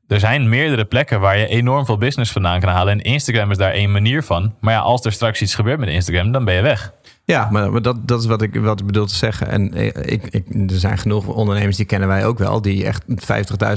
er 0.08 0.20
zijn 0.20 0.48
meerdere 0.48 0.84
plekken 0.84 1.20
waar 1.20 1.38
je 1.38 1.46
enorm 1.46 1.84
veel 1.84 1.98
business 1.98 2.32
vandaan 2.32 2.60
kan 2.60 2.68
halen. 2.68 2.92
En 2.92 3.00
Instagram 3.00 3.50
is 3.50 3.56
daar 3.56 3.72
één 3.72 3.92
manier 3.92 4.22
van. 4.22 4.54
Maar 4.60 4.74
ja, 4.74 4.80
als 4.80 5.04
er 5.04 5.12
straks 5.12 5.42
iets 5.42 5.54
gebeurt 5.54 5.78
met 5.78 5.88
Instagram, 5.88 6.32
dan 6.32 6.44
ben 6.44 6.54
je 6.54 6.62
weg. 6.62 6.92
Ja, 7.26 7.48
maar, 7.50 7.72
maar 7.72 7.82
dat, 7.82 8.08
dat 8.08 8.20
is 8.20 8.26
wat 8.26 8.42
ik, 8.42 8.54
wat 8.54 8.80
ik 8.80 8.86
bedoel 8.86 9.06
te 9.06 9.14
zeggen. 9.14 9.48
En 9.48 9.74
eh, 9.74 10.12
ik, 10.12 10.22
ik, 10.30 10.70
er 10.70 10.78
zijn 10.78 10.98
genoeg 10.98 11.26
ondernemers, 11.26 11.76
die 11.76 11.86
kennen 11.86 12.08
wij 12.08 12.26
ook 12.26 12.38
wel, 12.38 12.62
die 12.62 12.84
echt 12.84 13.04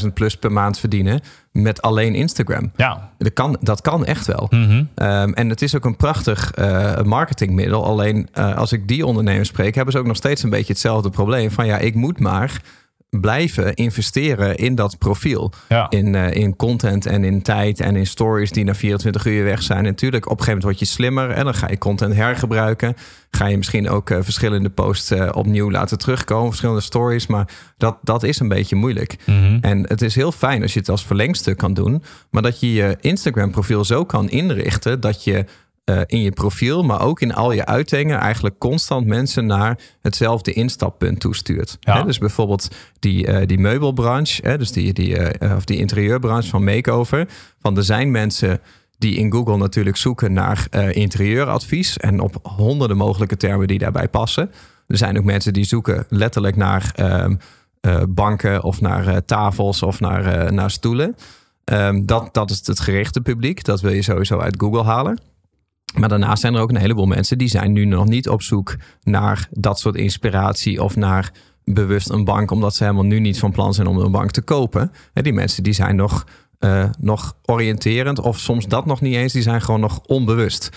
50.000 0.01 0.13
plus 0.13 0.37
per 0.37 0.51
maand 0.51 0.79
verdienen 0.79 1.21
met 1.51 1.81
alleen 1.81 2.15
Instagram. 2.15 2.71
Ja. 2.75 3.11
Dat 3.17 3.33
kan, 3.33 3.57
dat 3.61 3.81
kan 3.81 4.05
echt 4.05 4.25
wel. 4.25 4.47
Mhm. 4.49 4.83
Ehm, 4.95 5.31
en 5.31 5.49
het 5.49 5.61
is 5.61 5.75
ook 5.75 5.85
een 5.85 5.95
prachtig 5.95 6.51
eh, 6.51 7.01
marketingmiddel. 7.01 7.85
Alleen 7.85 8.27
eh, 8.33 8.55
als 8.55 8.71
ik 8.71 8.87
die 8.87 9.05
ondernemers 9.05 9.49
spreek, 9.49 9.75
hebben 9.75 9.93
ze 9.93 9.99
ook 9.99 10.07
nog 10.07 10.15
steeds 10.15 10.43
een 10.43 10.49
beetje 10.49 10.73
hetzelfde 10.73 11.09
probleem. 11.09 11.51
Van 11.51 11.65
ja, 11.65 11.77
ik 11.77 11.95
moet 11.95 12.19
maar 12.19 12.61
blijven 13.09 13.73
investeren 13.73 14.55
in 14.55 14.75
dat 14.75 14.97
profiel. 14.97 15.51
Ja. 15.69 15.89
In, 15.89 16.15
eh, 16.15 16.33
in 16.33 16.55
content 16.55 17.05
en 17.05 17.23
in 17.23 17.41
tijd 17.41 17.79
en 17.79 17.95
in 17.95 18.07
stories 18.07 18.51
die 18.51 18.63
na 18.63 18.75
24 18.75 19.25
uur 19.25 19.43
weg 19.43 19.61
zijn. 19.61 19.79
En 19.79 19.83
natuurlijk, 19.83 20.25
op 20.25 20.31
een 20.31 20.43
gegeven 20.43 20.59
moment 20.59 20.77
word 20.77 20.89
je 20.89 20.95
slimmer 20.95 21.29
en 21.29 21.43
dan 21.43 21.53
ga 21.53 21.69
je 21.69 21.77
content 21.77 22.13
hergebruiken. 22.13 22.95
Ga 23.31 23.45
je 23.47 23.57
misschien 23.57 23.89
ook 23.89 24.09
eh, 24.09 24.17
verschillende 24.21 24.69
posts 24.69 25.11
eh, 25.11 25.29
opnieuw 25.33 25.71
laten 25.71 25.97
terugkomen, 25.97 26.47
verschillende 26.47 26.81
stories. 26.81 27.27
Maar 27.27 27.47
dat, 27.77 27.97
dat 28.01 28.23
is 28.23 28.39
een 28.39 28.47
beetje 28.47 28.75
moeilijk. 28.75 29.15
Mhm. 29.25 29.57
En 29.61 29.87
het 29.87 30.01
is 30.01 30.15
heel 30.15 30.31
fijn 30.31 30.61
als 30.61 30.73
je 30.73 30.79
het 30.79 30.89
als 30.89 31.05
verlengstuk 31.05 31.57
kan 31.57 31.73
doen. 31.73 32.03
Maar 32.29 32.41
dat 32.41 32.59
je 32.59 32.73
je 32.73 32.97
Instagram 33.01 33.51
profiel 33.51 33.85
zo 33.85 34.05
kan 34.05 34.29
inrichten 34.29 34.99
dat 34.99 35.23
je 35.23 35.45
eh, 35.89 36.01
in 36.05 36.21
je 36.21 36.31
profiel, 36.31 36.83
maar 36.83 37.01
ook 37.01 37.21
in 37.21 37.33
al 37.33 37.51
je 37.51 37.65
uitingen, 37.65 38.17
eigenlijk 38.17 38.57
constant 38.57 39.05
mensen 39.05 39.45
naar 39.45 39.79
hetzelfde 40.01 40.53
instappunt 40.53 41.19
toestuurt. 41.19 41.77
Ja. 41.79 41.97
Hè, 41.97 42.05
dus 42.05 42.17
bijvoorbeeld 42.17 42.67
die, 42.99 43.27
eh, 43.27 43.47
die 43.47 43.59
meubelbranche, 43.59 44.47
hè, 44.47 44.57
dus 44.57 44.71
die, 44.71 44.93
die, 44.93 45.17
eh, 45.17 45.55
of 45.55 45.65
die 45.65 45.77
interieurbranche 45.77 46.49
van 46.49 46.63
Makeover. 46.63 47.27
Van 47.59 47.77
er 47.77 47.83
zijn 47.83 48.11
mensen 48.11 48.61
die 48.97 49.15
in 49.15 49.31
Google 49.31 49.57
natuurlijk 49.57 49.97
zoeken 49.97 50.33
naar 50.33 50.67
interieuradvies 50.91 51.97
en 51.97 52.19
op 52.19 52.39
honderden 52.43 52.97
mogelijke 52.97 53.37
termen 53.37 53.67
die 53.67 53.79
daarbij 53.79 54.07
passen. 54.07 54.51
Er 54.87 54.97
zijn 54.97 55.17
ook 55.17 55.23
mensen 55.23 55.53
die 55.53 55.63
zoeken 55.63 56.05
letterlijk 56.09 56.55
naar 56.55 56.91
ehm, 56.95 57.35
eh, 57.81 58.01
banken 58.09 58.63
of 58.63 58.81
naar 58.81 59.25
tafels 59.25 59.83
of 59.83 59.99
naar, 59.99 60.53
naar 60.53 60.71
stoelen. 60.71 61.15
Ehm, 61.63 62.05
dat, 62.05 62.29
dat 62.31 62.49
is 62.49 62.67
het 62.67 62.79
gerichte 62.79 63.21
publiek. 63.21 63.63
Dat 63.63 63.81
wil 63.81 63.91
je 63.91 64.01
sowieso 64.01 64.39
uit 64.39 64.55
Google 64.59 64.83
halen. 64.83 65.19
Maar 65.97 66.09
daarnaast 66.09 66.41
zijn 66.41 66.55
er 66.55 66.61
ook 66.61 66.69
een 66.69 66.75
heleboel 66.75 67.05
mensen 67.05 67.37
die 67.37 67.47
zijn 67.47 67.71
nu 67.71 67.85
nog 67.85 68.07
niet 68.07 68.29
op 68.29 68.41
zoek 68.41 68.75
naar 69.03 69.47
dat 69.51 69.79
soort 69.79 69.95
inspiratie 69.95 70.83
of 70.83 70.95
naar 70.95 71.31
bewust 71.63 72.09
een 72.09 72.23
bank, 72.23 72.51
omdat 72.51 72.75
ze 72.75 72.83
helemaal 72.83 73.05
nu 73.05 73.19
niet 73.19 73.39
van 73.39 73.51
plan 73.51 73.73
zijn 73.73 73.87
om 73.87 73.97
een 73.97 74.11
bank 74.11 74.31
te 74.31 74.41
kopen. 74.41 74.91
En 75.13 75.23
die 75.23 75.33
mensen 75.33 75.63
die 75.63 75.73
zijn 75.73 75.95
nog, 75.95 76.25
eh, 76.59 76.89
nog 76.99 77.35
oriënterend 77.45 78.19
of 78.19 78.39
soms 78.39 78.67
dat 78.67 78.85
nog 78.85 79.01
niet 79.01 79.15
eens, 79.15 79.33
die 79.33 79.41
zijn 79.41 79.61
gewoon 79.61 79.79
nog 79.79 79.99
onbewust. 80.05 80.69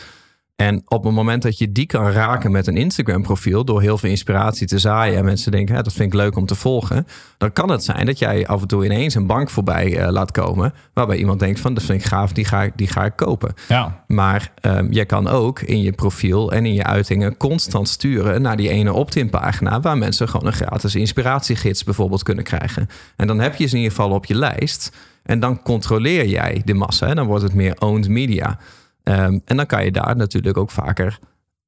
En 0.56 0.82
op 0.84 1.04
het 1.04 1.14
moment 1.14 1.42
dat 1.42 1.58
je 1.58 1.72
die 1.72 1.86
kan 1.86 2.10
raken 2.10 2.50
met 2.50 2.66
een 2.66 2.76
Instagram 2.76 3.22
profiel 3.22 3.64
door 3.64 3.80
heel 3.80 3.98
veel 3.98 4.10
inspiratie 4.10 4.66
te 4.66 4.78
zaaien 4.78 5.18
en 5.18 5.24
mensen 5.24 5.52
denken, 5.52 5.74
hè, 5.74 5.82
dat 5.82 5.92
vind 5.92 6.12
ik 6.12 6.18
leuk 6.18 6.36
om 6.36 6.46
te 6.46 6.54
volgen, 6.54 7.06
dan 7.38 7.52
kan 7.52 7.70
het 7.70 7.84
zijn 7.84 8.06
dat 8.06 8.18
jij 8.18 8.46
af 8.46 8.60
en 8.62 8.68
toe 8.68 8.84
ineens 8.84 9.14
een 9.14 9.26
bank 9.26 9.50
voorbij 9.50 9.98
eh, 9.98 10.10
laat 10.10 10.30
komen 10.30 10.74
waarbij 10.92 11.16
iemand 11.16 11.40
denkt 11.40 11.60
van 11.60 11.74
dat 11.74 11.82
vind 11.82 12.00
ik 12.00 12.06
gaaf, 12.06 12.32
die 12.32 12.44
ga 12.44 12.62
ik, 12.62 12.72
die 12.76 12.88
ga 12.88 13.04
ik 13.04 13.16
kopen. 13.16 13.54
Ja. 13.68 14.04
Maar 14.06 14.52
ehm, 14.60 14.86
je 14.90 15.04
kan 15.04 15.28
ook 15.28 15.60
in 15.60 15.82
je 15.82 15.92
profiel 15.92 16.52
en 16.52 16.66
in 16.66 16.74
je 16.74 16.84
uitingen 16.84 17.36
constant 17.36 17.88
sturen 17.88 18.42
naar 18.42 18.56
die 18.56 18.68
ene 18.68 18.92
opt-in 18.92 19.30
pagina 19.30 19.80
waar 19.80 19.98
mensen 19.98 20.28
gewoon 20.28 20.46
een 20.46 20.52
gratis 20.52 20.94
inspiratiegids 20.94 21.84
bijvoorbeeld 21.84 22.22
kunnen 22.22 22.44
krijgen. 22.44 22.88
En 23.16 23.26
dan 23.26 23.40
heb 23.40 23.54
je 23.56 23.66
ze 23.66 23.76
in 23.76 23.82
ieder 23.82 23.96
geval 23.96 24.10
op 24.10 24.24
je 24.24 24.34
lijst 24.34 24.96
en 25.22 25.40
dan 25.40 25.62
controleer 25.62 26.26
jij 26.26 26.62
de 26.64 26.74
massa. 26.74 27.06
En 27.06 27.16
dan 27.16 27.26
wordt 27.26 27.42
het 27.42 27.54
meer 27.54 27.76
owned 27.78 28.08
media. 28.08 28.58
Ehm, 29.02 29.38
en 29.44 29.56
dan 29.56 29.66
kan 29.66 29.84
je 29.84 29.92
daar 29.92 30.16
natuurlijk 30.16 30.56
ook 30.56 30.70
vaker 30.70 31.18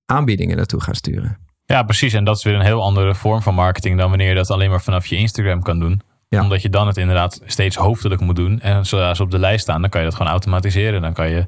aanbiedingen 0.06 0.56
naartoe 0.56 0.80
gaan 0.80 0.94
sturen. 0.94 1.38
ja, 1.66 1.82
precies. 1.82 2.12
En 2.12 2.24
dat 2.24 2.36
is 2.36 2.42
weer 2.42 2.54
een 2.54 2.60
heel 2.60 2.82
andere 2.82 3.14
vorm 3.14 3.42
van 3.42 3.54
marketing 3.54 3.98
dan 3.98 4.08
wanneer 4.08 4.28
je 4.28 4.34
dat 4.34 4.50
alleen 4.50 4.70
maar 4.70 4.82
vanaf 4.82 5.06
je 5.06 5.16
Instagram 5.16 5.62
kan 5.62 5.78
doen. 5.78 6.00
Ja. 6.28 6.42
Omdat 6.42 6.62
je 6.62 6.68
dan 6.68 6.86
het 6.86 6.96
inderdaad 6.96 7.40
steeds 7.44 7.76
hoofdelijk 7.76 8.20
moet 8.20 8.36
doen. 8.36 8.60
En 8.60 8.86
zodra 8.86 9.14
ze 9.14 9.22
op 9.22 9.30
de 9.30 9.38
lijst 9.38 9.62
staan, 9.62 9.80
dan 9.80 9.90
kan 9.90 10.00
je 10.00 10.06
dat 10.06 10.16
gewoon 10.16 10.32
automatiseren. 10.32 11.02
Dan 11.02 11.12
kan 11.12 11.30
je 11.30 11.46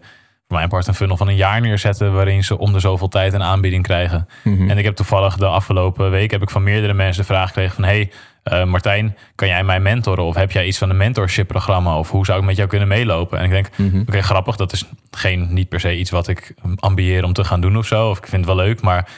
voor 0.48 0.56
mijn 0.56 0.68
part 0.68 0.86
een 0.86 0.94
funnel 0.94 1.16
van 1.16 1.28
een 1.28 1.36
jaar 1.36 1.60
neerzetten... 1.60 2.12
waarin 2.12 2.44
ze 2.44 2.58
om 2.58 2.72
de 2.72 2.80
zoveel 2.80 3.08
tijd 3.08 3.32
een 3.32 3.42
aanbieding 3.42 3.82
krijgen. 3.82 4.28
En 4.44 4.78
ik 4.78 4.84
heb 4.84 4.96
toevallig 4.96 5.36
de 5.36 5.46
afgelopen 5.46 6.10
week 6.10 6.30
heb 6.30 6.42
ik 6.42 6.50
van 6.50 6.62
meerdere 6.62 6.92
mensen 6.92 7.20
de 7.20 7.28
vraag 7.28 7.46
gekregen 7.46 7.74
van... 7.74 7.84
hey, 7.84 8.10
eh, 8.42 8.64
Martijn, 8.64 9.16
kan 9.34 9.48
jij 9.48 9.64
mij 9.64 9.80
mentoren? 9.80 10.24
Of 10.24 10.34
heb 10.34 10.50
jij 10.50 10.66
iets 10.66 10.78
van 10.78 10.90
een 10.90 10.96
mentorship 10.96 11.48
programma? 11.48 11.98
Of 11.98 12.10
hoe 12.10 12.24
zou 12.24 12.38
ik 12.38 12.44
met 12.44 12.56
jou 12.56 12.68
kunnen 12.68 12.88
meelopen? 12.88 13.38
En 13.38 13.44
ik 13.44 13.50
denk, 13.50 13.68
oké, 14.08 14.22
grappig. 14.22 14.56
Dat 14.56 14.72
is 14.72 14.84
geen, 15.10 15.46
niet 15.54 15.68
per 15.68 15.80
se 15.80 15.96
iets 15.96 16.10
wat 16.10 16.28
ik 16.28 16.54
ambieer 16.76 17.24
om 17.24 17.32
te 17.32 17.44
gaan 17.44 17.60
doen 17.60 17.76
of 17.76 17.86
zo. 17.86 18.08
Of 18.08 18.18
ik 18.18 18.26
vind 18.26 18.46
het 18.46 18.54
wel 18.54 18.64
leuk, 18.64 18.80
maar 18.80 19.08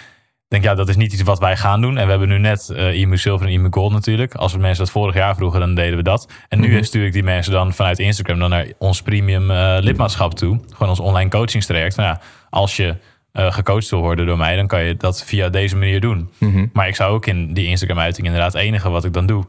denk, 0.49 0.65
ja, 0.65 0.75
dat 0.75 0.89
is 0.89 0.97
niet 0.97 1.13
iets 1.13 1.23
wat 1.23 1.39
wij 1.39 1.57
gaan 1.57 1.81
doen. 1.81 1.99
En 1.99 2.05
we 2.05 2.11
hebben 2.11 2.29
nu 2.29 2.39
net 2.39 2.71
eh 2.71 2.95
IMU 2.95 3.17
Silver 3.17 3.47
en 3.47 3.53
IMU 3.53 3.69
Gold 3.71 3.93
natuurlijk. 3.93 4.35
Als 4.35 4.53
we 4.53 4.59
mensen 4.59 4.85
dat 4.85 4.93
vorig 4.93 5.15
jaar 5.15 5.35
vroegen, 5.35 5.61
dan 5.61 5.75
deden 5.75 5.97
we 5.97 6.03
dat. 6.03 6.29
En 6.49 6.61
nu 6.61 6.85
stuur 6.85 7.07
ik 7.07 7.13
die 7.13 7.23
mensen 7.23 7.53
dan 7.53 7.73
vanuit 7.73 7.99
Instagram 7.99 8.39
dan 8.39 8.51
naar 8.51 8.67
ons 8.79 9.03
premium 9.03 9.51
eh, 9.51 9.77
lidmaatschap 9.81 10.35
toe. 10.35 10.61
Gewoon 10.73 10.89
ons 10.89 11.01
online 11.01 11.31
coachingstraject. 11.31 11.97
Nou 11.97 12.09
ja, 12.09 12.21
als 12.51 12.77
je 12.77 12.97
eh, 13.33 13.53
gecoacht 13.53 13.91
wil 13.91 14.01
worden 14.01 14.27
door 14.27 14.37
mij, 14.37 14.57
dan 14.57 14.67
kan 14.67 14.85
je 14.85 14.97
dat 14.97 15.25
via 15.25 15.49
deze 15.49 15.77
manier 15.77 16.01
doen. 16.01 16.31
Maar 16.73 16.89
ik 16.89 16.97
zou 16.97 17.15
ook 17.15 17.27
in 17.27 17.55
die 17.55 17.67
Instagram-uiting 17.67 18.27
inderdaad 18.27 18.55
enige 18.55 18.91
wat 18.91 19.05
ik 19.05 19.13
dan 19.13 19.27
doe, 19.27 19.45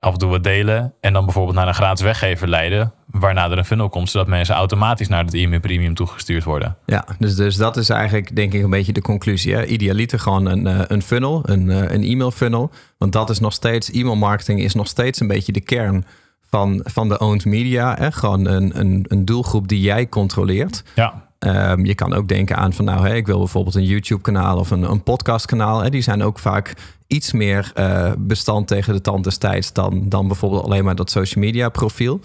af 0.00 0.12
en 0.12 0.18
toe 0.18 0.28
wat 0.28 0.44
delen 0.44 0.94
en 1.00 1.12
dan 1.12 1.24
bijvoorbeeld 1.24 1.56
naar 1.56 1.68
een 1.68 1.74
gratis 1.74 2.04
weggever 2.04 2.48
leiden, 2.48 2.92
waarna 3.06 3.50
er 3.50 3.58
een 3.58 3.64
funnel 3.64 3.88
komt, 3.88 4.10
zodat 4.10 4.26
mensen 4.26 4.54
automatisch 4.54 5.08
naar 5.08 5.24
het 5.24 5.34
IMU 5.34 5.60
Premium 5.60 5.94
toegestuurd 5.94 6.44
worden. 6.44 6.76
Ja, 6.86 7.04
dus, 7.18 7.34
dus 7.34 7.56
dat 7.56 7.76
is 7.76 7.88
eigenlijk 7.90 8.36
denk 8.36 8.52
ik 8.52 8.62
een 8.62 8.70
beetje 8.70 8.92
de 8.92 9.02
conclusie. 9.02 9.54
Hè? 9.54 9.64
Idealiter 9.64 10.18
gewoon 10.18 10.46
een, 10.46 10.66
eh, 10.66 10.80
een 10.86 11.02
funnel, 11.02 11.40
een, 11.42 11.70
eh, 11.70 11.94
een 11.94 12.02
e-mail 12.02 12.30
funnel. 12.30 12.70
Want 12.98 13.12
dat 13.12 13.30
is 13.30 13.38
nog 13.38 13.52
steeds, 13.52 13.90
e-mail 13.90 14.16
marketing 14.16 14.60
is 14.60 14.74
nog 14.74 14.86
steeds 14.86 15.20
een 15.20 15.26
beetje 15.26 15.52
de 15.52 15.60
kern 15.60 16.04
van, 16.48 16.80
van 16.84 17.08
de 17.08 17.18
owned 17.18 17.44
media. 17.44 17.96
Hè? 17.98 18.12
Gewoon 18.12 18.46
een, 18.46 18.78
een, 18.78 19.04
een 19.08 19.24
doelgroep 19.24 19.68
die 19.68 19.80
jij 19.80 20.08
controleert. 20.08 20.82
Ja, 20.94 21.27
Ehm, 21.38 21.84
je 21.84 21.94
kan 21.94 22.14
ook 22.14 22.28
denken 22.28 22.56
aan 22.56 22.72
van 22.72 22.84
nou, 22.84 23.08
hè, 23.08 23.14
ik 23.14 23.26
wil 23.26 23.38
bijvoorbeeld 23.38 23.74
een 23.74 23.84
YouTube-kanaal 23.84 24.58
of 24.58 24.70
een, 24.70 24.82
een 24.82 25.02
podcast-kanaal. 25.02 25.90
Die 25.90 26.02
zijn 26.02 26.22
ook 26.22 26.38
vaak 26.38 26.74
iets 27.06 27.32
meer 27.32 27.70
eh, 27.74 28.12
bestand 28.18 28.66
tegen 28.66 28.92
de 28.92 29.00
tand 29.00 29.24
des 29.24 29.36
tijds 29.36 29.72
dan, 29.72 30.08
dan 30.08 30.26
bijvoorbeeld 30.26 30.64
alleen 30.64 30.84
maar 30.84 30.94
dat 30.94 31.10
social 31.10 31.44
media 31.44 31.68
profiel. 31.68 32.20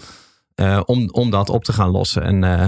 Eh, 0.54 0.80
om, 0.84 1.08
om 1.10 1.30
dat 1.30 1.48
op 1.48 1.64
te 1.64 1.72
gaan 1.72 1.90
lossen. 1.90 2.22
En 2.22 2.44
eh 2.44 2.66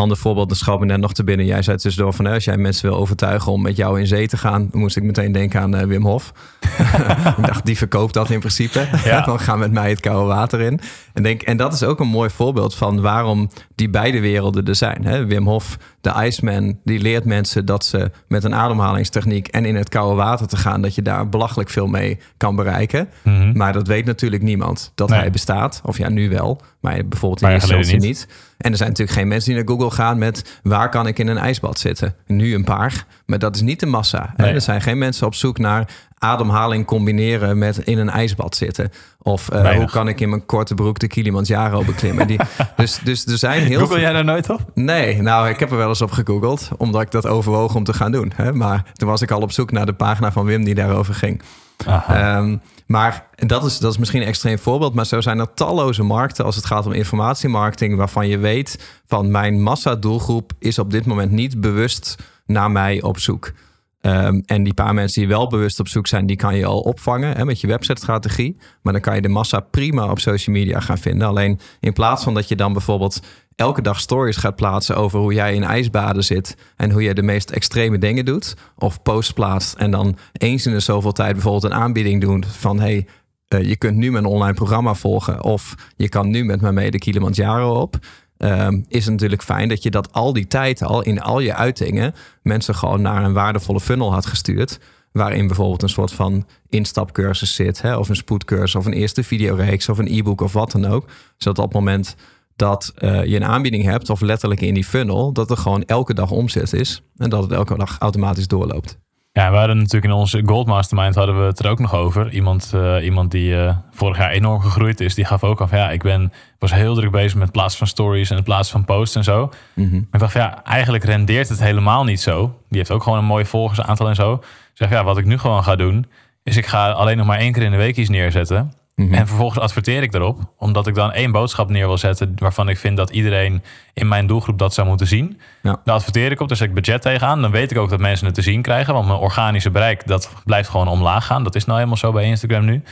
ander 0.00 0.16
voorbeeld, 0.16 0.48
dat 0.48 0.58
schoot 0.58 0.80
me 0.80 0.86
net 0.86 1.00
nog 1.00 1.12
te 1.12 1.24
binnen. 1.24 1.46
Jij 1.46 1.62
zei 1.62 1.76
tussendoor 1.76 2.12
van 2.12 2.26
als 2.26 2.44
jij 2.44 2.56
mensen 2.56 2.88
wil 2.88 2.98
overtuigen 2.98 3.52
om 3.52 3.62
met 3.62 3.76
jou 3.76 4.00
in 4.00 4.06
zee 4.06 4.28
te 4.28 4.36
gaan, 4.36 4.68
moest 4.72 4.96
ik 4.96 5.02
meteen 5.02 5.32
denken 5.32 5.60
aan 5.60 5.74
eh, 5.74 5.86
Wim 5.86 6.04
Hof. 6.04 6.32
ik 7.38 7.46
dacht, 7.46 7.66
die 7.66 7.76
verkoopt 7.76 8.14
dat 8.14 8.30
in 8.30 8.38
principe. 8.38 8.88
Ja. 9.04 9.20
dan 9.26 9.40
gaan 9.40 9.58
met 9.58 9.72
mij 9.72 9.90
het 9.90 10.00
koude 10.00 10.26
water 10.26 10.60
in. 10.60 10.80
En, 11.12 11.22
denk, 11.22 11.42
en 11.42 11.56
dat 11.56 11.72
is 11.72 11.82
ook 11.82 12.00
een 12.00 12.08
mooi 12.08 12.30
voorbeeld 12.30 12.74
van 12.74 13.00
waarom 13.00 13.50
die 13.74 13.90
beide 13.90 14.20
werelden 14.20 14.64
er 14.66 14.74
zijn. 14.74 15.04
Hè? 15.04 15.26
Wim 15.26 15.46
Hof, 15.46 15.76
de 16.00 16.12
Iceman, 16.24 16.78
die 16.84 17.00
leert 17.00 17.24
mensen 17.24 17.64
dat 17.66 17.84
ze 17.84 18.10
met 18.28 18.44
een 18.44 18.54
ademhalingstechniek 18.54 19.48
en 19.48 19.64
in 19.64 19.76
het 19.76 19.88
koude 19.88 20.16
water 20.16 20.46
te 20.46 20.56
gaan, 20.56 20.82
dat 20.82 20.94
je 20.94 21.02
daar 21.02 21.28
belachelijk 21.28 21.70
veel 21.70 21.86
mee 21.86 22.18
kan 22.36 22.56
bereiken. 22.56 23.08
Maar 23.54 23.72
dat 23.72 23.86
weet 23.86 24.04
natuurlijk 24.04 24.42
niemand 24.42 24.92
dat 24.94 25.08
Nee. 25.08 25.18
hij 25.18 25.30
bestaat. 25.30 25.80
Of 25.84 25.98
ja, 25.98 26.08
nu 26.08 26.28
wel, 26.28 26.60
maar 26.80 27.06
bijvoorbeeld 27.08 27.42
in 27.42 27.48
eerste 27.48 27.96
niet. 27.96 28.28
En 28.60 28.70
er 28.70 28.76
zijn 28.76 28.88
natuurlijk 28.88 29.18
geen 29.18 29.28
mensen 29.28 29.54
die 29.54 29.64
naar 29.64 29.74
Google 29.74 29.90
gaan 29.90 30.18
met 30.18 30.60
waar 30.62 30.88
kan 30.88 31.06
ik 31.06 31.18
in 31.18 31.28
een 31.28 31.38
ijsbad 31.38 31.78
zitten? 31.78 32.14
Nu 32.26 32.54
een 32.54 32.64
paar, 32.64 33.04
maar 33.26 33.38
dat 33.38 33.54
is 33.54 33.60
niet 33.60 33.80
de 33.80 33.86
massa. 33.86 34.34
Nee. 34.36 34.52
Er 34.52 34.60
zijn 34.60 34.80
geen 34.80 34.98
mensen 34.98 35.26
op 35.26 35.34
zoek 35.34 35.58
naar 35.58 35.88
ademhaling 36.18 36.86
combineren 36.86 37.58
met 37.58 37.78
in 37.78 37.98
een 37.98 38.10
ijsbad 38.10 38.56
zitten. 38.56 38.90
Of 39.22 39.48
eh, 39.48 39.76
hoe 39.76 39.90
kan 39.90 40.08
ik 40.08 40.20
in 40.20 40.28
mijn 40.28 40.46
korte 40.46 40.74
broek 40.74 40.98
de 40.98 41.06
Kilimanjaro 41.06 41.84
beklimmen? 41.84 42.26
Die, 42.26 42.40
dus, 42.76 42.98
dus 43.04 43.26
er 43.26 43.38
zijn 43.38 43.62
heel 43.62 43.78
Google 43.78 44.00
jij 44.00 44.12
daar 44.12 44.24
nooit 44.24 44.50
op? 44.50 44.60
Nee, 44.74 45.22
nou, 45.22 45.48
ik 45.48 45.58
heb 45.58 45.70
er 45.70 45.76
wel 45.76 45.88
eens 45.88 46.02
op 46.02 46.10
gegoogeld, 46.10 46.68
omdat 46.76 47.02
ik 47.02 47.10
dat 47.10 47.26
overwoog 47.26 47.74
om 47.74 47.84
te 47.84 47.92
gaan 47.92 48.12
doen. 48.12 48.32
Hè? 48.34 48.52
Maar 48.52 48.84
toen 48.92 49.08
was 49.08 49.22
ik 49.22 49.30
al 49.30 49.40
op 49.40 49.52
zoek 49.52 49.72
naar 49.72 49.86
de 49.86 49.92
pagina 49.92 50.32
van 50.32 50.44
Wim 50.44 50.64
die 50.64 50.74
daarover 50.74 51.14
ging. 51.14 51.42
Ehm, 51.86 52.56
maar 52.86 53.26
dat 53.36 53.64
is, 53.64 53.78
dat 53.78 53.92
is 53.92 53.98
misschien 53.98 54.20
een 54.20 54.26
extreem 54.26 54.58
voorbeeld, 54.58 54.94
maar 54.94 55.06
zo 55.06 55.20
zijn 55.20 55.38
er 55.38 55.54
talloze 55.54 56.02
markten 56.02 56.44
als 56.44 56.56
het 56.56 56.64
gaat 56.64 56.86
om 56.86 56.92
informatiemarketing, 56.92 57.96
waarvan 57.96 58.28
je 58.28 58.38
weet 58.38 59.00
van 59.06 59.30
mijn 59.30 59.62
massa-doelgroep 59.62 60.52
is 60.58 60.78
op 60.78 60.90
dit 60.90 61.06
moment 61.06 61.30
niet 61.30 61.60
bewust 61.60 62.16
naar 62.46 62.70
mij 62.70 63.02
op 63.02 63.18
zoek. 63.18 63.52
Ehm, 64.00 64.40
en 64.46 64.62
die 64.62 64.74
paar 64.74 64.94
mensen 64.94 65.20
die 65.20 65.30
wel 65.30 65.48
bewust 65.48 65.80
op 65.80 65.88
zoek 65.88 66.06
zijn, 66.06 66.26
die 66.26 66.36
kan 66.36 66.56
je 66.56 66.66
al 66.66 66.80
opvangen 66.80 67.36
hè, 67.36 67.44
met 67.44 67.60
je 67.60 67.66
website-strategie. 67.66 68.56
Maar 68.82 68.92
dan 68.92 69.02
kan 69.02 69.14
je 69.14 69.22
de 69.22 69.28
massa 69.28 69.60
prima 69.60 70.10
op 70.10 70.18
social 70.18 70.56
media 70.56 70.80
gaan 70.80 70.98
vinden. 70.98 71.28
Alleen 71.28 71.60
in 71.80 71.92
plaats 71.92 72.24
van 72.24 72.34
dat 72.34 72.48
je 72.48 72.56
dan 72.56 72.72
bijvoorbeeld 72.72 73.20
elke 73.60 73.82
dag 73.82 74.00
stories 74.00 74.36
gaat 74.36 74.56
plaatsen 74.56 74.96
over 74.96 75.18
hoe 75.18 75.34
jij 75.34 75.54
in 75.54 75.64
ijsbaden 75.64 76.24
zit 76.24 76.56
en 76.76 76.90
hoe 76.90 77.02
je 77.02 77.14
de 77.14 77.22
meest 77.22 77.50
extreme 77.50 77.98
dingen 77.98 78.24
doet, 78.24 78.54
of 78.78 79.02
posts 79.02 79.32
plaatst 79.32 79.74
en 79.74 79.90
dan 79.90 80.16
eens 80.32 80.66
in 80.66 80.72
de 80.72 80.80
zoveel 80.80 81.12
tijd 81.12 81.32
bijvoorbeeld 81.32 81.64
een 81.64 81.78
aanbieding 81.78 82.20
doen 82.20 82.44
van 82.44 82.80
hey, 82.80 83.06
eh, 83.48 83.62
je 83.62 83.76
kunt 83.76 83.96
nu 83.96 84.10
mijn 84.10 84.24
online 84.24 84.54
programma 84.54 84.94
volgen 84.94 85.44
of 85.44 85.74
je 85.96 86.08
kan 86.08 86.30
nu 86.30 86.44
met 86.44 86.60
mij 86.60 86.72
mee 86.72 86.90
de 86.90 86.98
Kilimanjaro 86.98 87.74
op. 87.74 87.96
Ehm, 88.36 88.80
is 88.88 89.04
het 89.04 89.12
natuurlijk 89.12 89.42
fijn 89.42 89.68
dat 89.68 89.82
je 89.82 89.90
dat 89.90 90.12
al 90.12 90.32
die 90.32 90.46
tijd 90.46 90.82
al 90.82 91.02
in 91.02 91.20
al 91.20 91.40
je 91.40 91.54
uitingen 91.54 92.14
mensen 92.42 92.74
gewoon 92.74 93.02
naar 93.02 93.24
een 93.24 93.32
waardevolle 93.32 93.80
funnel 93.80 94.12
had 94.12 94.26
gestuurd. 94.26 94.78
Waarin 95.12 95.46
bijvoorbeeld 95.46 95.82
een 95.82 95.88
soort 95.88 96.12
van 96.12 96.46
instapcursus 96.68 97.54
zit, 97.54 97.82
hè, 97.82 97.96
of 97.96 98.08
een 98.08 98.16
spoedcursus, 98.16 98.74
of 98.74 98.86
een 98.86 98.92
eerste 98.92 99.22
videoreeks, 99.22 99.88
of 99.88 99.98
een 99.98 100.18
e-book 100.18 100.40
of 100.40 100.52
wat 100.52 100.72
dan 100.72 100.86
ook. 100.86 101.08
Zodat 101.36 101.64
op 101.64 101.72
het 101.72 101.74
moment 101.74 102.16
dat 102.60 102.92
eh, 102.96 103.24
je 103.24 103.36
een 103.36 103.44
aanbieding 103.44 103.84
hebt, 103.84 104.10
of 104.10 104.20
letterlijk 104.20 104.60
in 104.60 104.74
die 104.74 104.84
funnel, 104.84 105.32
dat 105.32 105.50
er 105.50 105.56
gewoon 105.56 105.84
elke 105.84 106.14
dag 106.14 106.30
omzet 106.30 106.72
is 106.72 107.02
en 107.16 107.30
dat 107.30 107.42
het 107.42 107.52
elke 107.52 107.78
dag 107.78 107.98
automatisch 107.98 108.46
doorloopt. 108.46 108.98
Ja, 109.32 109.50
we 109.50 109.56
hadden 109.56 109.76
natuurlijk 109.76 110.04
in 110.04 110.18
onze 110.18 110.42
Gold 110.44 110.66
Mastermind 110.66 111.14
hadden 111.14 111.38
we 111.40 111.44
het 111.44 111.58
er 111.58 111.70
ook 111.70 111.78
nog 111.78 111.94
over. 111.94 112.30
Iemand, 112.30 112.70
eh, 112.74 113.04
iemand 113.04 113.30
die 113.30 113.56
eh, 113.56 113.76
vorig 113.90 114.18
jaar 114.18 114.30
enorm 114.30 114.60
gegroeid 114.60 115.00
is, 115.00 115.14
die 115.14 115.24
gaf 115.24 115.44
ook 115.44 115.60
af. 115.60 115.70
Ja, 115.70 115.90
ik 115.90 116.02
ben, 116.02 116.32
was 116.58 116.72
heel 116.72 116.94
druk 116.94 117.10
bezig 117.10 117.34
met 117.34 117.42
het 117.42 117.52
plaatsen 117.52 117.78
van 117.78 117.86
stories 117.86 118.30
en 118.30 118.36
het 118.36 118.44
plaatsen 118.44 118.72
van 118.72 118.84
posts 118.84 119.16
en 119.16 119.24
zo. 119.24 119.50
Mhm. 119.74 119.96
Ik 119.96 120.18
dacht, 120.18 120.32
ja, 120.32 120.64
eigenlijk 120.64 121.04
rendeert 121.04 121.48
het 121.48 121.60
helemaal 121.60 122.04
niet 122.04 122.20
zo. 122.20 122.58
Die 122.68 122.78
heeft 122.78 122.90
ook 122.90 123.02
gewoon 123.02 123.18
een 123.18 123.24
mooi 123.24 123.44
volgersaantal 123.44 124.08
en 124.08 124.14
zo. 124.14 124.32
Ik 124.34 124.40
zeg, 124.74 124.90
ja, 124.90 125.04
wat 125.04 125.18
ik 125.18 125.24
nu 125.24 125.38
gewoon 125.38 125.64
ga 125.64 125.76
doen, 125.76 126.06
is 126.42 126.56
ik 126.56 126.66
ga 126.66 126.90
alleen 126.90 127.16
nog 127.16 127.26
maar 127.26 127.38
één 127.38 127.52
keer 127.52 127.62
in 127.62 127.70
de 127.70 127.76
week 127.76 127.96
iets 127.96 128.08
neerzetten. 128.08 128.72
Mhm. 129.04 129.14
En 129.14 129.26
vervolgens 129.26 129.60
adverteer 129.60 130.02
ik 130.02 130.14
erop, 130.14 130.38
omdat 130.58 130.86
ik 130.86 130.94
dan 130.94 131.12
één 131.12 131.32
boodschap 131.32 131.70
neer 131.70 131.86
wil 131.86 131.98
zetten 131.98 132.32
waarvan 132.36 132.68
ik 132.68 132.78
vind 132.78 132.96
dat 132.96 133.10
iedereen 133.10 133.62
in 133.94 134.08
mijn 134.08 134.26
doelgroep 134.26 134.58
dat 134.58 134.74
zou 134.74 134.88
moeten 134.88 135.06
zien. 135.06 135.40
Ja. 135.62 135.80
Daar 135.84 135.94
adverteer 135.94 136.30
ik 136.30 136.40
op, 136.40 136.48
dus 136.48 136.58
zet 136.58 136.68
ik 136.68 136.74
budget 136.74 137.02
tegenaan. 137.02 137.42
Dan 137.42 137.50
weet 137.50 137.70
ik 137.70 137.78
ook 137.78 137.90
dat 137.90 138.00
mensen 138.00 138.26
het 138.26 138.34
te 138.34 138.42
zien 138.42 138.62
krijgen, 138.62 138.94
want 138.94 139.06
mijn 139.06 139.18
organische 139.18 139.70
bereik 139.70 140.06
dat 140.06 140.32
blijft 140.44 140.68
gewoon 140.68 140.88
omlaag 140.88 141.26
gaan. 141.26 141.44
Dat 141.44 141.54
is 141.54 141.64
nou 141.64 141.76
helemaal 141.78 141.98
zo 141.98 142.12
bij 142.12 142.24
Instagram 142.24 142.64
nu. 142.64 142.82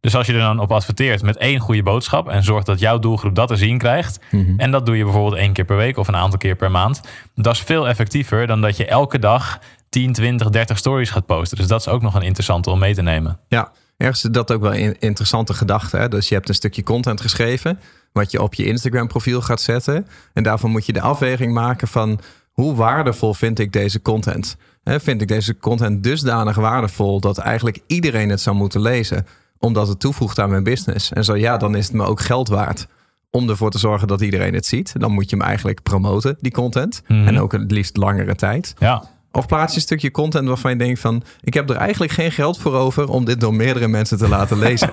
Dus 0.00 0.14
als 0.16 0.26
je 0.26 0.32
er 0.32 0.38
dan 0.38 0.60
op 0.60 0.72
adverteert 0.72 1.22
met 1.22 1.36
één 1.36 1.58
goede 1.58 1.82
boodschap 1.82 2.28
en 2.28 2.42
zorgt 2.42 2.66
dat 2.66 2.80
jouw 2.80 2.98
doelgroep 2.98 3.34
dat 3.34 3.48
te 3.48 3.56
zien 3.56 3.78
krijgt, 3.78 4.20
en 4.56 4.70
dat 4.70 4.86
doe 4.86 4.96
je 4.96 5.04
bijvoorbeeld 5.04 5.34
één 5.34 5.52
keer 5.52 5.64
per 5.64 5.76
week 5.76 5.96
of 5.96 6.08
een 6.08 6.16
aantal 6.16 6.38
keer 6.38 6.56
per 6.56 6.70
maand, 6.70 7.00
dat 7.34 7.54
is 7.54 7.60
veel 7.60 7.88
effectiever 7.88 8.46
dan 8.46 8.60
dat 8.60 8.76
je 8.76 8.86
elke 8.86 9.18
dag 9.18 9.58
10, 9.88 10.12
20, 10.12 10.50
30 10.50 10.78
stories 10.78 11.10
gaat 11.10 11.26
posten. 11.26 11.56
Dus 11.56 11.66
dat 11.66 11.80
is 11.80 11.88
ook 11.88 12.02
nog 12.02 12.14
een 12.14 12.22
interessante 12.22 12.70
om 12.70 12.78
mee 12.78 12.94
te 12.94 13.02
nemen. 13.02 13.38
Ja, 13.48 13.72
ergens 13.98 14.24
is 14.24 14.30
dat 14.30 14.52
ook 14.52 14.60
wel 14.60 14.74
een 14.74 14.98
interessante 14.98 15.54
gedachte. 15.54 15.96
Hè? 15.96 16.08
Dus 16.08 16.28
je 16.28 16.34
hebt 16.34 16.48
een 16.48 16.54
stukje 16.54 16.82
content 16.82 17.20
geschreven, 17.20 17.78
wat 18.12 18.30
je 18.30 18.42
op 18.42 18.54
je 18.54 18.64
Instagram 18.64 19.06
profiel 19.06 19.40
gaat 19.40 19.60
zetten. 19.60 20.06
En 20.32 20.42
daarvan 20.42 20.70
moet 20.70 20.86
je 20.86 20.92
de 20.92 21.00
afweging 21.00 21.52
maken 21.52 21.88
van 21.88 22.20
hoe 22.52 22.74
waardevol 22.74 23.34
vind 23.34 23.58
ik 23.58 23.72
deze 23.72 24.02
content? 24.02 24.56
Hè, 24.82 25.00
vind 25.00 25.22
ik 25.22 25.28
deze 25.28 25.56
content 25.56 26.02
dusdanig 26.02 26.56
waardevol 26.56 27.20
dat 27.20 27.38
eigenlijk 27.38 27.78
iedereen 27.86 28.28
het 28.28 28.40
zou 28.40 28.56
moeten 28.56 28.80
lezen, 28.80 29.26
omdat 29.58 29.88
het 29.88 30.00
toevoegt 30.00 30.38
aan 30.38 30.50
mijn 30.50 30.64
business? 30.64 31.12
En 31.12 31.24
zo 31.24 31.36
ja, 31.36 31.56
dan 31.56 31.74
is 31.74 31.86
het 31.86 31.94
me 31.94 32.04
ook 32.04 32.20
geld 32.20 32.48
waard 32.48 32.86
om 33.30 33.48
ervoor 33.48 33.70
te 33.70 33.78
zorgen 33.78 34.08
dat 34.08 34.20
iedereen 34.20 34.54
het 34.54 34.66
ziet. 34.66 35.00
Dan 35.00 35.12
moet 35.12 35.30
je 35.30 35.36
hem 35.36 35.44
eigenlijk 35.44 35.82
promoten, 35.82 36.36
die 36.40 36.52
content. 36.52 37.02
Mhm. 37.06 37.26
En 37.26 37.40
ook 37.40 37.52
het 37.52 37.70
liefst 37.70 37.96
langere 37.96 38.34
tijd. 38.34 38.74
Ja, 38.78 39.04
Of 39.32 39.46
plaats 39.46 39.70
je 39.70 39.76
een 39.76 39.82
stukje 39.84 40.10
content 40.10 40.48
waarvan 40.48 40.70
je 40.70 40.76
denkt 40.76 41.00
van... 41.00 41.22
ik 41.40 41.54
heb 41.54 41.70
er 41.70 41.76
eigenlijk 41.76 42.12
geen 42.12 42.32
geld 42.32 42.58
voor 42.58 42.74
over 42.74 43.08
om 43.08 43.24
dit 43.24 43.40
door 43.40 43.54
meerdere 43.54 43.88
mensen 43.88 44.18
te 44.18 44.28
laten 44.28 44.58
lezen. 44.68 44.90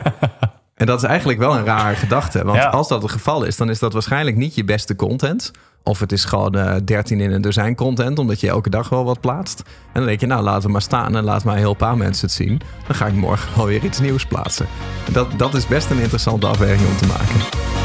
en 0.75 0.85
dat 0.85 1.01
is 1.03 1.07
eigenlijk 1.09 1.39
wel 1.39 1.55
een 1.55 1.65
rare 1.65 1.95
gedachte. 1.95 2.43
Want 2.43 2.57
Ja. 2.57 2.67
als 2.67 2.87
dat 2.87 3.01
het 3.01 3.11
geval 3.11 3.43
is, 3.43 3.57
dan 3.57 3.69
is 3.69 3.79
dat 3.79 3.93
waarschijnlijk 3.93 4.37
niet 4.37 4.55
je 4.55 4.63
beste 4.63 4.95
content. 4.95 5.51
Of 5.83 5.99
het 5.99 6.11
is 6.11 6.25
gewoon 6.25 6.55
eh 6.55 6.75
13 6.85 7.19
in 7.19 7.31
een 7.31 7.41
dozijn 7.41 7.75
content, 7.75 8.19
omdat 8.19 8.39
je 8.39 8.49
elke 8.49 8.69
dag 8.69 8.89
wel 8.89 9.03
wat 9.05 9.19
plaatst. 9.19 9.59
En 9.65 9.93
dan 9.93 10.05
denk 10.05 10.19
je, 10.19 10.25
nou 10.25 10.43
laat 10.43 10.63
het 10.63 10.71
maar 10.71 10.81
staan 10.81 11.15
en 11.15 11.23
laat 11.23 11.43
maar 11.43 11.53
een 11.53 11.59
heel 11.59 11.73
paar 11.73 11.97
mensen 11.97 12.25
het 12.25 12.35
zien. 12.35 12.61
Dan 12.87 12.95
ga 12.95 13.05
ik 13.05 13.13
morgen 13.13 13.49
wel 13.57 13.65
weer 13.65 13.83
iets 13.83 13.99
nieuws 13.99 14.25
plaatsen. 14.25 14.65
Dat, 15.11 15.27
dat 15.37 15.53
is 15.53 15.67
best 15.67 15.89
een 15.89 15.99
interessante 15.99 16.47
afweging 16.47 16.87
om 16.89 16.97
te 16.97 17.05
maken. 17.07 17.84